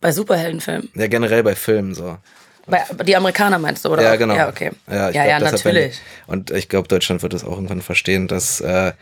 [0.00, 0.90] Bei Superheldenfilmen.
[0.94, 2.18] Ja, generell bei Filmen so.
[2.66, 4.02] Bei, die Amerikaner meinst du, oder?
[4.02, 4.34] Ja, genau.
[4.34, 4.70] Ja, okay.
[4.88, 6.00] Ja, ich ja, glaub, ja, natürlich.
[6.26, 8.92] Und ich glaube, Deutschland wird es auch irgendwann verstehen, dass äh,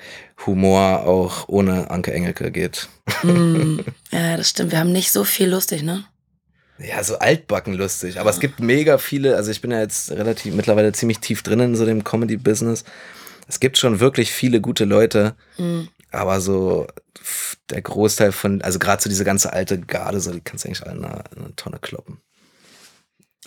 [0.46, 2.88] Humor auch ohne Anke Engelke geht.
[4.12, 4.72] Ja, das stimmt.
[4.72, 6.04] Wir haben nicht so viel lustig, ne?
[6.82, 8.18] Ja, so altbacken lustig.
[8.18, 11.60] Aber es gibt mega viele, also ich bin ja jetzt relativ mittlerweile ziemlich tief drin
[11.60, 12.84] in so dem Comedy-Business.
[13.48, 15.34] Es gibt schon wirklich viele gute Leute,
[16.10, 16.86] aber so
[17.68, 20.82] der Großteil von, also gerade so diese ganze alte Garde, so die kannst du eigentlich
[20.86, 22.18] alle in eine, in eine Tonne kloppen.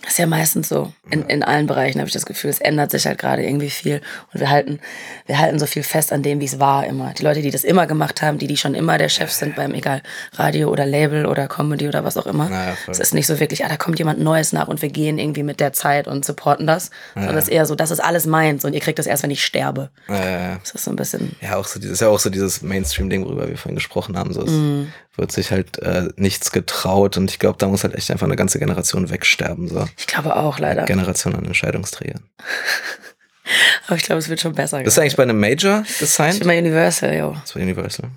[0.02, 0.92] Das ist ja meistens so.
[1.08, 4.02] In, in allen Bereichen habe ich das Gefühl, es ändert sich halt gerade irgendwie viel.
[4.32, 4.80] Und wir halten,
[5.26, 7.14] wir halten so viel fest an dem, wie es war immer.
[7.14, 9.72] Die Leute, die das immer gemacht haben, die, die schon immer der Chef sind beim,
[9.72, 12.50] egal, Radio oder Label oder Comedy oder was auch immer.
[12.50, 12.92] Ja, ja, voll.
[12.92, 15.44] es ist nicht so wirklich, ah, da kommt jemand Neues nach und wir gehen irgendwie
[15.44, 16.90] mit der Zeit und supporten das.
[17.14, 19.30] Sondern es ist eher so, das ist alles meins und ihr kriegt das erst, wenn
[19.30, 19.90] ich sterbe.
[20.08, 23.24] Äh, Das ist so ein bisschen, ja, auch so dieses, ja auch so dieses Mainstream-Ding,
[23.24, 24.34] worüber wir vorhin gesprochen haben.
[24.34, 24.92] So, es Mhm.
[25.16, 28.36] Wird sich halt äh, nichts getraut und ich glaube, da muss halt echt einfach eine
[28.36, 29.68] ganze Generation wegsterben.
[29.68, 29.86] So.
[29.96, 30.84] ich glaube auch leider.
[30.84, 32.24] Generation an Entscheidungsträgern.
[33.86, 34.82] Aber ich glaube, es wird schon besser.
[34.82, 36.38] Bist du eigentlich bei einem Major gesigned?
[36.38, 37.36] bin bei Universal, jo.
[37.42, 38.10] Das war Universal.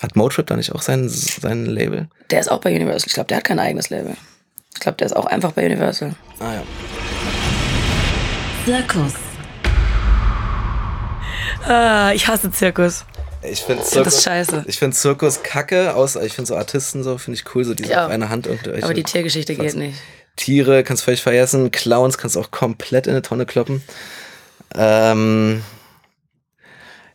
[0.00, 2.08] Hat Motrip da nicht auch sein, sein Label?
[2.30, 3.06] Der ist auch bei Universal.
[3.06, 4.16] Ich glaube, der hat kein eigenes Label.
[4.74, 6.14] Ich glaube, der ist auch einfach bei Universal.
[6.40, 6.62] Ah ja.
[8.64, 9.12] Zirkus.
[11.64, 13.04] Ah, ich hasse Zirkus.
[13.44, 14.64] Ich finde find das scheiße.
[14.68, 17.90] Ich finde Zirkus kacke, außer ich finde so Artisten so, finde ich cool, so diese
[17.92, 18.06] Ja.
[18.06, 19.98] auf einer Hand irgendwelche Aber die Tiergeschichte geht nicht.
[20.36, 23.82] Tiere kannst du völlig vergessen, Clowns kannst du auch komplett in eine Tonne kloppen.
[24.74, 25.62] Ähm,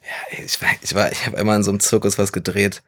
[0.03, 2.83] ja, ich war, ich war, ich habe einmal in so einem Zirkus was gedreht,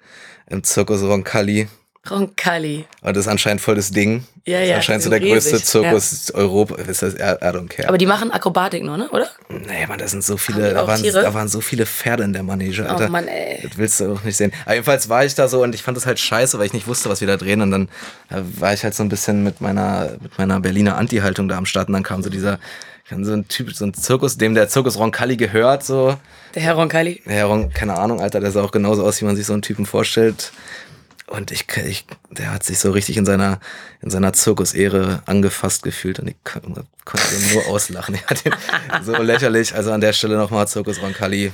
[0.48, 1.68] im Zirkus Roncalli.
[2.10, 2.86] Roncalli.
[3.02, 4.24] Und das ist anscheinend voll das Ding.
[4.46, 6.76] Ja, das ist ja, anscheinend so der größte riesig, Zirkus Europa.
[6.76, 7.88] Ist das, I, I don't care.
[7.90, 9.10] Aber die machen Akrobatik nur, ne?
[9.10, 9.30] Oder?
[9.50, 12.44] Nee, Mann, da sind so viele, da waren, da waren so viele Pferde in der
[12.44, 13.08] Manege, Alter.
[13.08, 13.60] Oh Mann, ey.
[13.68, 14.54] Das willst du auch nicht sehen.
[14.64, 16.88] Aber jedenfalls war ich da so und ich fand das halt scheiße, weil ich nicht
[16.88, 17.62] wusste, was wir da drehen.
[17.62, 17.90] Und dann
[18.30, 21.66] äh, war ich halt so ein bisschen mit meiner, mit meiner Berliner Anti-Haltung da am
[21.66, 21.90] Start.
[21.90, 22.60] Und dann kam so dieser,
[23.10, 26.18] so ein Typ, so ein Zirkus, dem der Zirkus Roncalli gehört, so.
[26.56, 27.22] Der Herr Roncalli.
[27.26, 29.62] Ja, Ron, keine Ahnung, Alter, der sah auch genauso aus, wie man sich so einen
[29.62, 30.52] Typen vorstellt.
[31.30, 33.60] Und ich, ich, der hat sich so richtig in seiner,
[34.02, 36.62] in seiner Zirkusehre angefasst gefühlt und ich kon-
[37.06, 38.16] konnte ihn nur auslachen.
[38.24, 38.54] Er hat ihn
[39.06, 39.76] so lächerlich.
[39.76, 41.52] Also an der Stelle nochmal Zirkus Roncalli.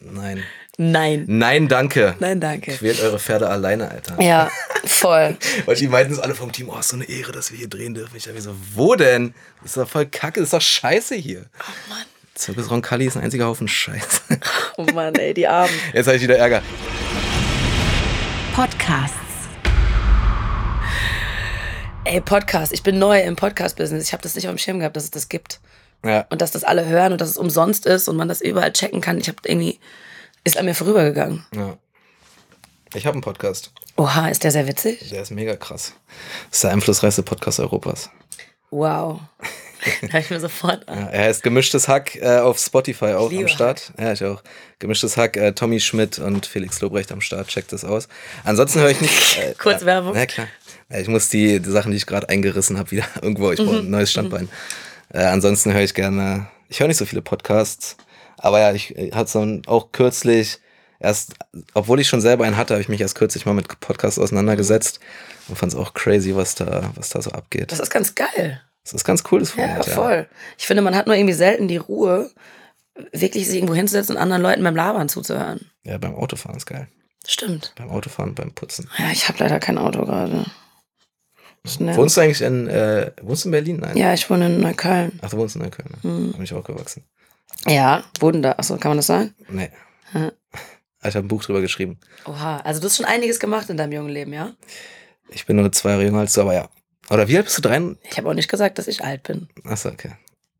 [0.00, 0.42] Nein.
[0.76, 1.24] Nein.
[1.28, 2.16] Nein, danke.
[2.18, 2.72] Nein, danke.
[2.72, 4.20] Quält eure Pferde alleine, Alter.
[4.20, 4.50] Ja,
[4.84, 5.36] voll.
[5.66, 7.68] Und die meinten es alle vom Team, oh, ist so eine Ehre, dass wir hier
[7.68, 8.16] drehen dürfen.
[8.16, 9.34] Ich dachte mir so, wo denn?
[9.62, 11.46] Das ist doch voll kacke, das ist doch scheiße hier.
[11.60, 12.04] Oh Mann.
[12.34, 14.20] Zirkus Roncalli ist ein einziger Haufen Scheiße.
[14.76, 15.72] Oh Mann, ey, die Armen.
[15.92, 16.62] Jetzt habe ich wieder Ärger.
[18.54, 19.18] Podcasts.
[22.04, 22.72] Ey, Podcast.
[22.72, 24.04] Ich bin neu im Podcast-Business.
[24.04, 25.58] Ich habe das nicht auf dem Schirm gehabt, dass es das gibt.
[26.04, 26.24] Ja.
[26.30, 29.00] Und dass das alle hören und dass es umsonst ist und man das überall checken
[29.00, 29.18] kann.
[29.18, 29.80] Ich habe irgendwie,
[30.44, 31.44] ist an mir vorübergegangen.
[31.52, 31.76] Ja.
[32.94, 33.72] Ich habe einen Podcast.
[33.96, 35.10] Oha, ist der sehr witzig?
[35.10, 35.94] Der ist mega krass.
[36.50, 38.08] Das ist der einflussreichste Podcast Europas.
[38.70, 39.18] Wow.
[40.10, 40.98] Hör ich mir sofort an.
[40.98, 43.92] Ja, er heißt Gemischtes Hack äh, auf Spotify auch am Start.
[43.98, 44.42] Ja, ich auch.
[44.78, 47.48] Gemischtes Hack, äh, Tommy Schmidt und Felix Lobrecht am Start.
[47.48, 48.08] Checkt das aus.
[48.44, 49.38] Ansonsten höre ich nicht.
[49.38, 50.12] Äh, Kurz Werbung.
[50.14, 50.46] Na klar.
[50.90, 53.50] Ja, Ich muss die, die Sachen, die ich gerade eingerissen habe, wieder irgendwo.
[53.52, 53.64] Ich Mhm.
[53.66, 54.48] brauche ein neues Standbein.
[55.12, 56.46] Äh, ansonsten höre ich gerne.
[56.68, 57.96] Ich höre nicht so viele Podcasts.
[58.38, 60.58] Aber ja, ich äh, hatte so auch kürzlich
[61.00, 61.34] erst,
[61.74, 65.00] obwohl ich schon selber einen hatte, habe ich mich erst kürzlich mal mit Podcasts auseinandergesetzt
[65.48, 67.72] und fand es auch crazy, was da, was da so abgeht.
[67.72, 68.60] Das ist ganz geil.
[68.84, 69.86] Das ist ganz cool, das Ja, Format.
[69.88, 70.28] voll.
[70.58, 72.30] Ich finde, man hat nur irgendwie selten die Ruhe,
[73.12, 75.70] wirklich sich irgendwo hinzusetzen und anderen Leuten beim Labern zuzuhören.
[75.82, 76.88] Ja, beim Autofahren ist geil.
[77.26, 77.72] Stimmt.
[77.76, 78.88] Beim Autofahren, beim Putzen.
[78.98, 80.44] Ja, ich habe leider kein Auto gerade.
[81.78, 83.78] Wohnst du eigentlich in, äh, wohnst du in Berlin?
[83.80, 83.96] Nein.
[83.96, 85.18] Ja, ich wohne in Neukölln.
[85.22, 85.88] Ach, du wohnst in Neukölln.
[85.90, 86.02] Ne?
[86.02, 86.30] Hm.
[86.32, 87.04] Da bin ich auch gewachsen.
[87.66, 88.52] Ja, wurden da.
[88.52, 89.34] Achso, kann man das sagen?
[89.48, 89.70] Nee.
[90.12, 90.30] Hm.
[91.06, 91.98] Ich habe ein Buch drüber geschrieben.
[92.24, 94.54] Oha, also du hast schon einiges gemacht in deinem jungen Leben, ja?
[95.28, 96.70] Ich bin nur zwei Jahre jünger als du, aber ja.
[97.10, 97.62] Oder wie alt bist du?
[97.62, 97.80] Drei?
[98.10, 99.48] Ich habe auch nicht gesagt, dass ich alt bin.
[99.64, 100.12] Achso, okay.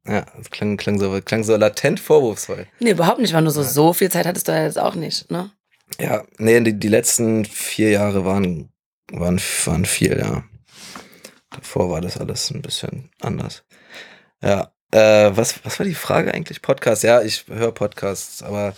[0.07, 2.66] Ja, das klang, klang, so, klang so latent vorwurfsvoll.
[2.80, 3.32] Nee, überhaupt nicht.
[3.32, 5.51] War nur so, so viel Zeit hattest du ja jetzt auch nicht, ne?
[5.99, 8.70] Ja, nee, die, die letzten vier Jahre waren,
[9.12, 10.45] waren, waren viel, ja.
[11.51, 13.64] Davor war das alles ein bisschen anders.
[14.42, 16.62] Ja, äh, was, was war die Frage eigentlich?
[16.62, 17.03] Podcast?
[17.03, 18.74] Ja, ich höre Podcasts, aber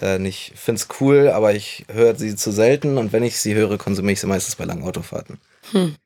[0.00, 3.54] äh, nicht, finde es cool, aber ich höre sie zu selten und wenn ich sie
[3.54, 5.40] höre, konsumiere ich sie meistens bei langen Autofahrten.
[5.70, 5.96] Hm.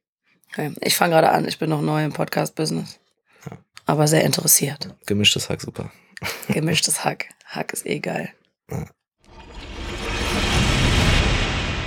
[0.53, 0.73] Okay.
[0.81, 2.99] Ich fange gerade an, ich bin noch neu im Podcast-Business.
[3.49, 3.57] Ja.
[3.87, 4.95] Aber sehr interessiert.
[5.07, 5.91] Gemischtes Hack, super.
[6.49, 7.27] Gemischtes Hack.
[7.47, 8.31] Hack ist eh geil.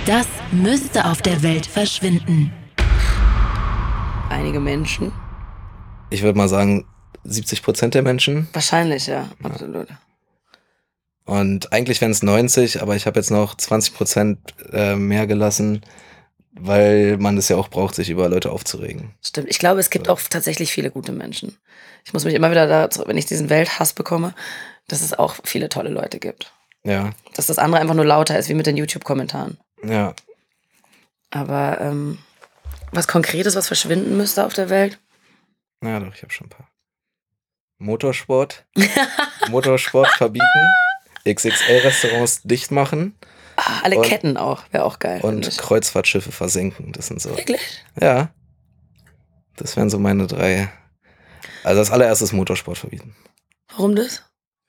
[0.06, 2.52] Das müsste auf der Welt verschwinden.
[4.30, 5.12] Einige Menschen.
[6.10, 6.86] Ich würde mal sagen,
[7.24, 8.48] 70 Prozent der Menschen.
[8.52, 9.30] Wahrscheinlich, ja.
[9.42, 9.88] Absolut.
[11.24, 14.38] Und eigentlich wären es 90, aber ich habe jetzt noch 20 Prozent
[14.72, 15.82] äh, mehr gelassen,
[16.54, 19.14] weil man es ja auch braucht, sich über Leute aufzuregen.
[19.22, 19.48] Stimmt.
[19.50, 21.56] Ich glaube, es gibt auch tatsächlich viele gute Menschen.
[22.04, 24.34] Ich muss mich immer wieder dazu, wenn ich diesen Welthass bekomme,
[24.88, 26.52] dass es auch viele tolle Leute gibt.
[26.84, 29.58] Ja, Dass das andere einfach nur lauter ist, wie mit den YouTube-Kommentaren.
[29.82, 30.14] ja.
[31.30, 32.18] Aber ähm,
[32.92, 35.00] was Konkretes, was verschwinden müsste auf der Welt?
[35.82, 36.68] Ja, doch, ich habe schon ein paar.
[37.78, 38.64] Motorsport.
[39.48, 40.46] Motorsport verbieten.
[41.28, 43.16] XXL-Restaurants dicht machen
[43.56, 45.20] Ah, alle Und- Ketten auch, wäre auch geil.
[45.22, 45.56] und.
[45.58, 46.92] Kreuzfahrtschiffe versenken.
[46.92, 47.36] Das sind so.
[47.36, 47.60] Wirklich?
[48.00, 48.30] Ja.
[49.56, 50.70] Das wären so meine drei.
[51.62, 53.14] Also das allererstes Motorsport verbieten.
[53.70, 54.22] Warum das?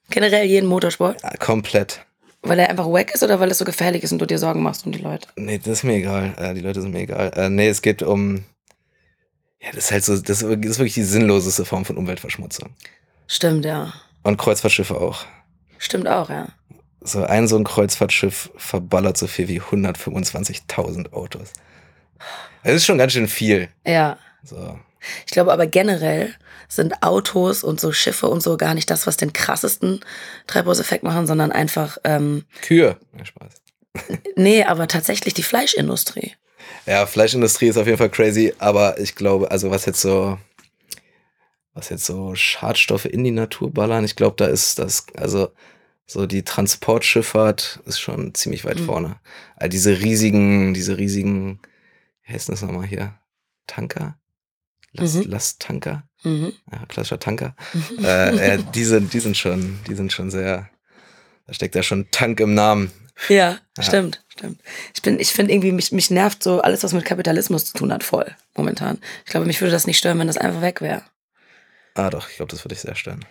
[0.09, 1.21] Generell jeden Motorsport?
[1.23, 2.05] Ja, komplett.
[2.43, 4.61] Weil er einfach wack ist oder weil es so gefährlich ist und du dir Sorgen
[4.61, 5.27] machst um die Leute?
[5.35, 6.35] Nee, das ist mir egal.
[6.37, 7.31] Äh, die Leute sind mir egal.
[7.35, 8.43] Äh, nee, es geht um.
[9.59, 12.69] Ja, das ist halt so, das ist wirklich die sinnloseste Form von Umweltverschmutzung.
[13.25, 13.93] Stimmt, ja.
[14.21, 15.25] Und Kreuzfahrtschiffe auch.
[15.79, 16.49] Stimmt auch, ja.
[17.05, 21.53] So ein so ein Kreuzfahrtschiff verballert so viel wie 125.000 Autos.
[22.63, 23.69] Das ist schon ganz schön viel.
[23.85, 24.17] Ja.
[24.43, 24.79] So.
[25.25, 26.33] Ich glaube aber generell
[26.67, 29.99] sind Autos und so Schiffe und so gar nicht das, was den krassesten
[30.47, 32.97] Treibhauseffekt machen, sondern einfach, ähm, Kühe.
[33.15, 33.53] Ja, Spaß.
[34.35, 36.33] nee, aber tatsächlich die Fleischindustrie.
[36.87, 40.39] Ja, Fleischindustrie ist auf jeden Fall crazy, aber ich glaube, also was jetzt so,
[41.75, 45.49] was jetzt so Schadstoffe in die Natur ballern, ich glaube, da ist das, also
[46.07, 48.85] so die Transportschifffahrt ist schon ziemlich weit Mhm.
[48.85, 49.15] vorne.
[49.55, 51.59] Also diese riesigen, diese riesigen,
[52.23, 53.13] wie heißt das nochmal hier?
[53.67, 54.17] Tanker?
[54.93, 55.23] Last, Mhm.
[55.31, 56.03] Lasttanker?
[56.23, 56.53] Mhm.
[56.71, 57.55] Ja, klassischer Tanker.
[58.01, 60.69] äh, äh, die, sind, die sind schon, die sind schon sehr,
[61.47, 62.91] da steckt ja schon Tank im Namen.
[63.29, 63.83] Ja, Ja.
[63.83, 64.61] stimmt, stimmt.
[64.93, 67.91] Ich bin, ich finde irgendwie, mich, mich nervt so alles, was mit Kapitalismus zu tun
[67.93, 68.99] hat, voll, momentan.
[69.25, 71.01] Ich glaube, mich würde das nicht stören, wenn das einfach weg wäre.
[71.93, 73.23] Ah doch, ich glaube, das würde ich sehr stören.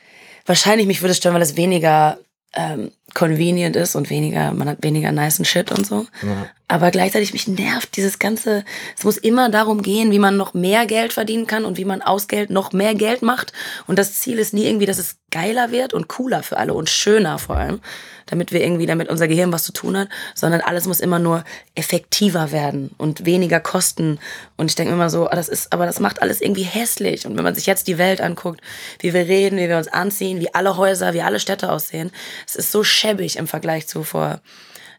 [0.47, 2.19] Wahrscheinlich mich würde es stören, weil es weniger
[2.57, 6.07] ähm, convenient ist und weniger, man hat weniger nicen Shit und so.
[6.23, 6.49] Ja.
[6.67, 8.65] Aber gleichzeitig mich nervt dieses ganze,
[8.97, 12.01] es muss immer darum gehen, wie man noch mehr Geld verdienen kann und wie man
[12.01, 13.53] aus Geld noch mehr Geld macht.
[13.87, 16.89] Und das Ziel ist nie irgendwie, dass es geiler wird und cooler für alle und
[16.89, 17.81] schöner vor allem,
[18.25, 21.45] damit wir irgendwie damit unser Gehirn was zu tun hat, sondern alles muss immer nur
[21.75, 24.19] effektiver werden und weniger kosten.
[24.57, 27.27] Und ich denke immer so, ah, das ist, aber das macht alles irgendwie hässlich.
[27.27, 28.63] Und wenn man sich jetzt die Welt anguckt,
[29.01, 32.11] wie wir reden, wie wir uns anziehen, wie alle Häuser, wie alle Städte aussehen,
[32.47, 34.41] es ist so schäbig im Vergleich zu vor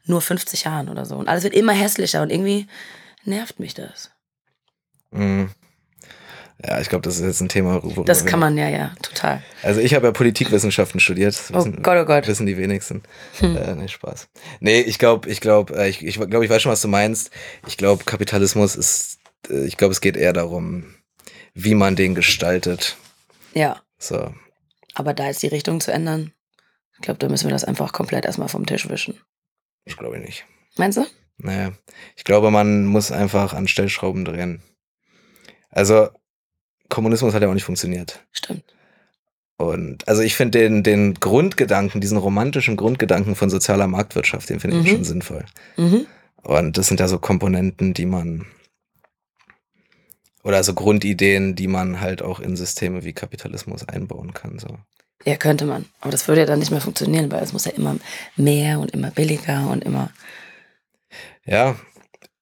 [0.05, 1.15] nur 50 Jahren oder so.
[1.15, 2.67] Und alles wird immer hässlicher und irgendwie
[3.23, 4.11] nervt mich das.
[5.11, 5.49] Mhm.
[6.63, 7.81] Ja, ich glaube, das ist jetzt ein Thema.
[8.05, 9.43] Das kann man ja, ja, total.
[9.61, 11.35] Also ich habe ja Politikwissenschaften studiert.
[11.35, 12.27] Das Oh Gott, oh Gott.
[12.27, 13.03] Wissen die wenigsten.
[13.41, 14.29] Äh, nee, Spaß.
[14.61, 17.29] Nee, ich glaube, ich glaube, äh, ich, ich glaube, ich weiß schon, was du meinst.
[17.67, 20.95] Ich glaube, Kapitalismus ist, äh, ich glaube, es geht eher darum,
[21.53, 22.95] wie man den gestaltet.
[23.53, 24.33] Ja, So.
[24.93, 26.31] aber da jetzt die Richtung zu ändern,
[26.93, 29.19] ich glaube, da müssen wir das einfach komplett erstmal vom Tisch wischen.
[29.85, 30.45] Ich glaube nicht.
[30.77, 31.05] Meinst du?
[31.37, 31.71] Naja,
[32.15, 34.61] ich glaube, man muss einfach an Stellschrauben drehen.
[35.69, 36.09] Also,
[36.89, 38.25] Kommunismus hat ja auch nicht funktioniert.
[38.31, 38.63] Stimmt.
[39.57, 44.77] Und also ich finde den, den Grundgedanken, diesen romantischen Grundgedanken von sozialer Marktwirtschaft, den finde
[44.79, 44.89] ich Mhm.
[44.89, 45.45] schon sinnvoll.
[45.77, 46.05] Mhm.
[46.43, 48.45] Und das sind ja so Komponenten, die man
[50.43, 54.59] oder so Grundideen, die man halt auch in Systeme wie Kapitalismus einbauen kann.
[54.59, 54.77] So.
[55.23, 55.85] Ja, könnte man.
[56.01, 57.95] Aber das würde ja dann nicht mehr funktionieren, weil es muss ja immer
[58.35, 60.11] mehr und immer billiger und immer.
[61.45, 61.75] Ja,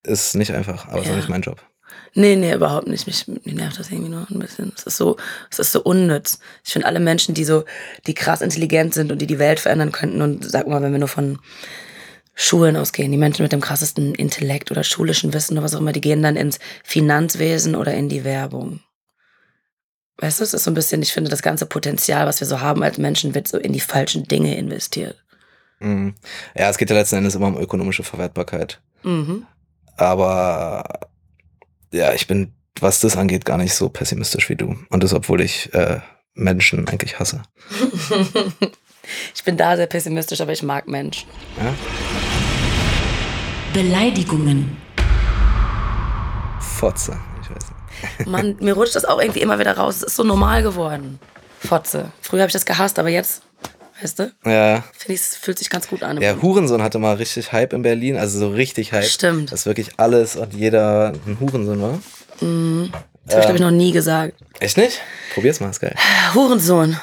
[0.04, 1.14] ist nicht einfach, aber ist Ja.
[1.14, 1.62] auch nicht mein Job.
[2.16, 3.08] Nee, nee, überhaupt nicht.
[3.08, 4.72] Mich, mich nervt das irgendwie nur ein bisschen.
[4.76, 5.18] Es ist so,
[5.50, 6.40] es ist so unnütz.
[6.64, 7.64] Ich finde alle Menschen, die so,
[8.06, 11.00] die krass intelligent sind und die die Welt verändern könnten und sag mal, wenn wir
[11.00, 11.40] nur von
[12.36, 13.12] Schulen ausgehen.
[13.12, 16.22] Die Menschen mit dem krassesten Intellekt oder schulischen Wissen oder was auch immer, die gehen
[16.24, 18.80] dann ins Finanzwesen oder in die Werbung.
[20.18, 22.62] Weißt du, es ist so ein bisschen, ich finde, das ganze Potenzial, was wir so
[22.62, 25.24] haben als Menschen, wird so in die falschen Dinge investiert.
[25.80, 26.16] Mhm.
[26.56, 28.82] Ja, es geht ja letzten Endes immer um ökonomische Verwertbarkeit.
[29.04, 29.46] Mhm.
[29.98, 31.08] Aber
[31.92, 34.76] ja, ich bin, was das angeht, gar nicht so pessimistisch wie du.
[34.90, 36.00] Und das, obwohl ich äh,
[36.36, 37.44] Menschen eigentlich hasse.
[39.36, 41.30] ich bin da sehr pessimistisch, aber ich mag Menschen.
[41.58, 41.74] Ja?
[43.74, 44.78] Beleidigungen.
[46.60, 47.18] Fotze.
[48.26, 49.98] Mann, mir rutscht das auch irgendwie immer wieder raus.
[49.98, 51.20] Es ist so normal geworden.
[51.60, 52.12] Fotze.
[52.22, 53.42] Früher habe ich das gehasst, aber jetzt,
[54.02, 54.84] weißt du, Ja.
[54.98, 56.20] finde ich, es fühlt sich ganz gut an.
[56.20, 59.06] Der Hurensohn hatte mal richtig Hype in Berlin, also so richtig Hype.
[59.06, 59.52] Stimmt.
[59.52, 62.00] Dass wirklich alles und jeder ein Hurensohn war.
[62.40, 64.34] Das habe ich, glaube ich, noch nie gesagt.
[64.60, 65.00] Echt nicht?
[65.34, 65.96] Probier's mal, ist geil.
[66.34, 66.98] Hurensohn.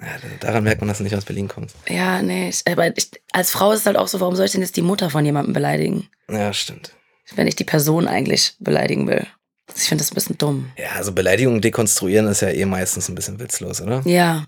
[0.00, 0.06] Ja,
[0.40, 1.76] daran merkt man, dass du nicht aus Berlin kommst.
[1.88, 2.48] Ja, nee.
[2.48, 4.76] Ich, aber ich, als Frau ist es halt auch so, warum soll ich denn jetzt
[4.76, 6.08] die Mutter von jemandem beleidigen?
[6.28, 6.92] Ja, stimmt.
[7.36, 9.26] Wenn ich die Person eigentlich beleidigen will.
[9.74, 10.70] Ich finde das ein bisschen dumm.
[10.76, 14.02] Ja, also Beleidigungen dekonstruieren ist ja eh meistens ein bisschen witzlos, oder?
[14.04, 14.44] Ja,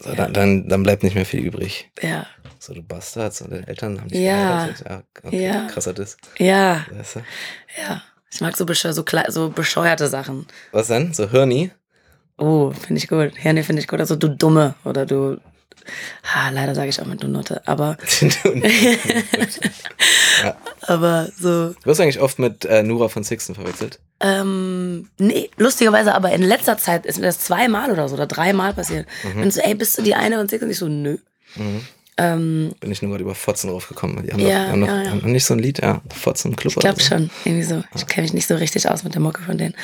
[0.00, 1.90] So, dann, dann, dann bleibt nicht mehr viel übrig.
[2.02, 2.26] ja,
[2.58, 4.66] So, du Bastard, so deine Eltern haben dich Ja.
[4.66, 4.84] geheiratet.
[4.88, 5.66] Ja, okay, Ja.
[5.68, 6.16] krasser Diss.
[6.38, 7.20] ja, Weißt du?
[7.80, 8.02] ja.
[8.32, 10.46] Ich mag so, bescheu so, so bescheuerte Sachen.
[10.72, 11.14] Was denn?
[11.14, 11.70] So Hirni?
[12.36, 13.32] Oh, finde ich gut.
[13.44, 14.00] Ja, nee, finde ich gut.
[14.00, 15.38] Also du Dumme oder du.
[16.24, 17.62] Ha, leider sage ich auch mit du Nutte.
[17.66, 17.96] Aber,
[20.82, 21.70] aber so.
[21.70, 24.00] Du wirst eigentlich oft mit äh, Nura von Sixten verwechselt.
[24.20, 28.74] Ähm, nee, lustigerweise, aber in letzter Zeit ist mir das zweimal oder so oder dreimal
[28.74, 29.06] passiert.
[29.36, 30.62] Und so, ey, bist du die eine und sechs?
[30.62, 31.18] Und ich so, nö.
[32.16, 34.24] Ähm, Bin ich nur gerade über Fotzen draufgekommen.
[34.24, 35.10] Die haben, Ja, doch, haben, noch, ja, ja.
[35.10, 36.00] haben noch nicht so ein Lied, ja.
[36.14, 36.74] Fotzen Club.
[36.74, 37.82] ich glaube schon, irgendwie so.
[37.96, 39.74] Ich kenne mich nicht so richtig aus mit der Mucke von denen.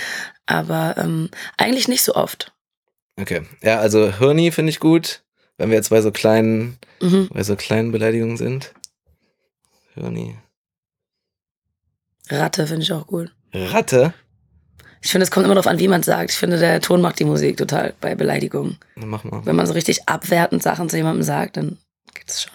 [0.47, 2.53] Aber ähm, eigentlich nicht so oft.
[3.21, 3.43] Okay.
[3.63, 5.23] Ja, also Hirni finde ich gut,
[5.61, 7.29] wenn wir jetzt bei so kleinen, Mhm.
[7.33, 8.73] bei so kleinen Beleidigungen sind.
[9.95, 10.37] Hirni.
[12.31, 13.33] Ratte finde ich auch gut.
[13.53, 14.15] Ratte?
[15.03, 16.31] Ich finde, es kommt immer darauf an, wie man es sagt.
[16.31, 18.79] Ich finde, der Ton macht die Musik total bei Beleidigungen.
[18.97, 19.45] Na, Mach mal.
[19.47, 21.79] Wenn man so richtig abwertend Sachen zu jemandem sagt, dann
[22.15, 22.53] geht es schon.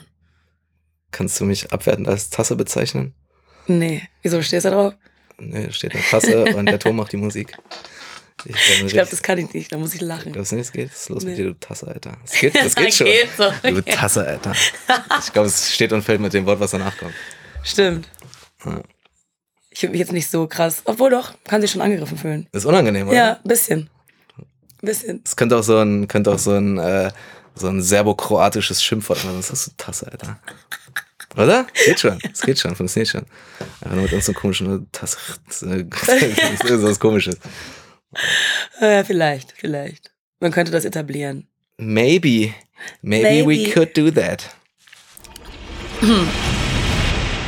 [1.11, 3.13] Kannst du mich abwertend als Tasse bezeichnen?
[3.67, 4.93] Nee, wieso stehst du da drauf?
[5.39, 7.57] Nee, da steht eine Tasse und der Ton macht die Musik.
[8.43, 8.55] Ich,
[8.85, 10.33] Ich glaube, das kann ich nicht, da muss ich lachen.
[10.33, 10.91] Glaubst du nicht, es geht?
[10.91, 11.43] Was ist los mit Nee.
[11.43, 12.17] dir, du Tasse, Alter?
[12.25, 13.07] Das geht, das geht schon.
[13.07, 13.51] Geht so.
[13.63, 14.53] Du Tasse, Alter.
[15.23, 17.13] Ich glaube, es steht und fällt mit dem Wort, was danach kommt.
[17.63, 18.09] Stimmt.
[18.65, 18.81] Ja.
[19.69, 20.81] Ich finde mich jetzt nicht so krass.
[20.85, 22.47] Obwohl doch, kann sich schon angegriffen fühlen.
[22.51, 23.17] Ist unangenehm, oder?
[23.17, 23.89] Ja, ein bisschen.
[24.37, 24.45] Ein
[24.81, 25.21] bisschen.
[25.25, 27.11] Es könnte auch so ein, könnte auch so ein, äh,
[27.55, 29.31] so ein serbokroatisches Schimpfwort sein.
[29.37, 30.39] Was ist das, Tasse, Alter?
[31.37, 31.67] Oder?
[31.85, 32.19] Geht schon.
[32.31, 33.25] Es geht schon, funktioniert schon.
[33.81, 35.17] Einfach nur mit uns so komischen Tasse.
[35.49, 35.71] Das
[36.71, 37.37] ist was komisches.
[38.81, 40.11] Ja, vielleicht, vielleicht.
[40.39, 41.47] Man könnte das etablieren.
[41.77, 42.53] Maybe.
[43.01, 43.71] Maybe, we Maybe.
[43.71, 44.49] could do that.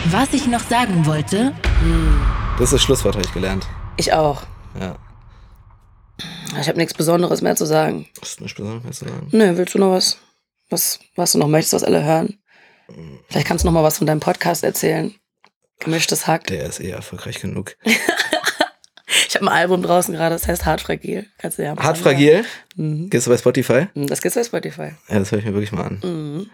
[0.10, 1.54] Was ich noch sagen wollte,
[2.58, 3.68] Das ist das Schlusswort, habe ich gelernt.
[3.98, 4.44] Ich auch.
[4.80, 4.98] Ja.
[6.60, 8.08] Ich habe nichts Besonderes mehr zu sagen.
[8.20, 9.28] Das ist nicht besonders mehr zu sagen.
[9.32, 10.18] Nö, willst du noch was?
[10.70, 12.40] Was, was du noch möchtest, was alle hören?
[13.30, 15.14] Vielleicht kannst du noch mal was von deinem Podcast erzählen.
[15.80, 16.48] Gemischtes Hack.
[16.48, 17.76] Der ist eh erfolgreich genug.
[19.38, 21.26] Ich habe ein Album draußen gerade, das heißt Hart Fragil.
[21.38, 22.44] Kannst du ja Hart fragil.
[22.76, 23.10] Mhm.
[23.10, 23.88] Gehst du bei Spotify?
[23.96, 24.92] Das gibt's bei Spotify.
[25.10, 26.00] Ja, das höre ich mir wirklich mal an.
[26.04, 26.50] Mhm.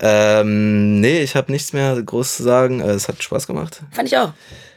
[0.00, 2.80] Ähm, nee, ich habe nichts mehr groß zu sagen.
[2.80, 3.82] Äh, Es hat Spaß gemacht.
[3.92, 4.32] Fand ich auch.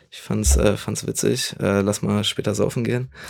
[0.10, 1.56] Ich fand's, äh, fand's witzig.
[1.60, 3.12] Äh, lass mal später saufen gehen.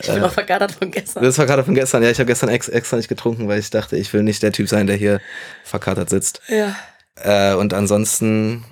[0.00, 1.22] Ich bin auch vergadert von gestern.
[1.22, 2.02] Das war gerade von gestern.
[2.02, 4.52] Ja, ich habe gestern ex extra nicht getrunken, weil ich dachte, ich will nicht der
[4.52, 5.20] Typ sein, der hier
[5.64, 6.42] verkatert sitzt.
[6.48, 6.76] Ja.
[7.14, 8.64] Äh, und ansonsten,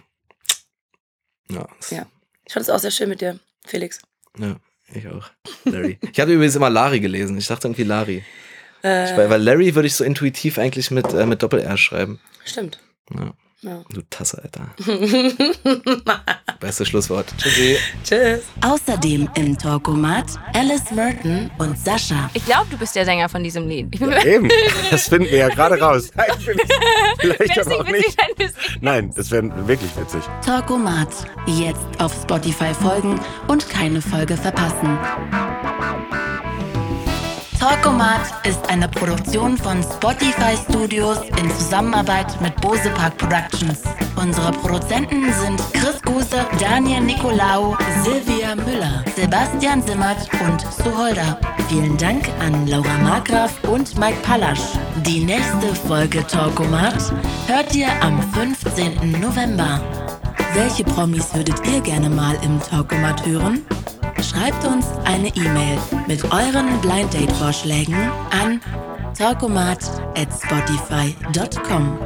[1.48, 2.06] ja, Ja.
[2.44, 4.00] Ich fand es auch sehr schön mit dir, Felix.
[4.38, 4.56] ja
[4.94, 5.30] ich auch.
[5.64, 5.98] Larry.
[6.12, 7.36] ich habe übrigens immer Larry gelesen.
[7.38, 8.24] Ich dachte irgendwie Larry.
[8.82, 12.20] Äh, Ich, weil, Larry würde ich so intuitiv eigentlich mit, äh, mit Doppel-R schreiben.
[12.44, 12.78] stimmt.
[13.14, 13.34] Ja.
[13.62, 13.82] Ja.
[13.90, 14.68] Du Tasse, Alter.
[16.60, 17.26] Bestes Schlusswort.
[17.38, 17.78] Tschüssi.
[18.04, 18.42] Tschüss.
[18.62, 22.28] außerdem im Talkomat Alice Merton und Sascha.
[22.34, 23.88] Ich glaube, du bist der Sänger von diesem Lied.
[23.92, 24.48] Ich bin mir Eben,
[24.90, 26.10] das finden wir ja gerade raus.
[26.14, 28.38] Nein, vielleicht Wär's aber auch witzig, nicht.
[28.38, 30.22] nicht- Nein, das wäre wirklich witzig.
[30.44, 31.08] Talkomat.
[31.46, 34.98] Jetzt auf Spotify folgen und keine Folge verpassen.
[37.66, 43.82] Talkomat ist eine Produktion von Spotify Studios in Zusammenarbeit mit Bose Park Productions.
[44.14, 51.40] Unsere Produzenten sind Chris Guse, Daniel Nicolaou, Silvia Müller, Sebastian Simmert und Suholder.
[51.68, 54.78] Vielen Dank an Laura Markgraf und Mike Pallasch.
[55.04, 57.12] Die nächste Folge Talkomat
[57.48, 59.20] hört ihr am 15.
[59.20, 59.80] November.
[60.54, 63.66] Welche Promis würdet ihr gerne mal im Talkomat hören?
[64.28, 67.94] Schreibt uns eine E-Mail mit euren Blind Date Vorschlägen
[68.30, 68.60] an
[69.16, 69.78] talkomat
[70.16, 71.98] at spotify.com.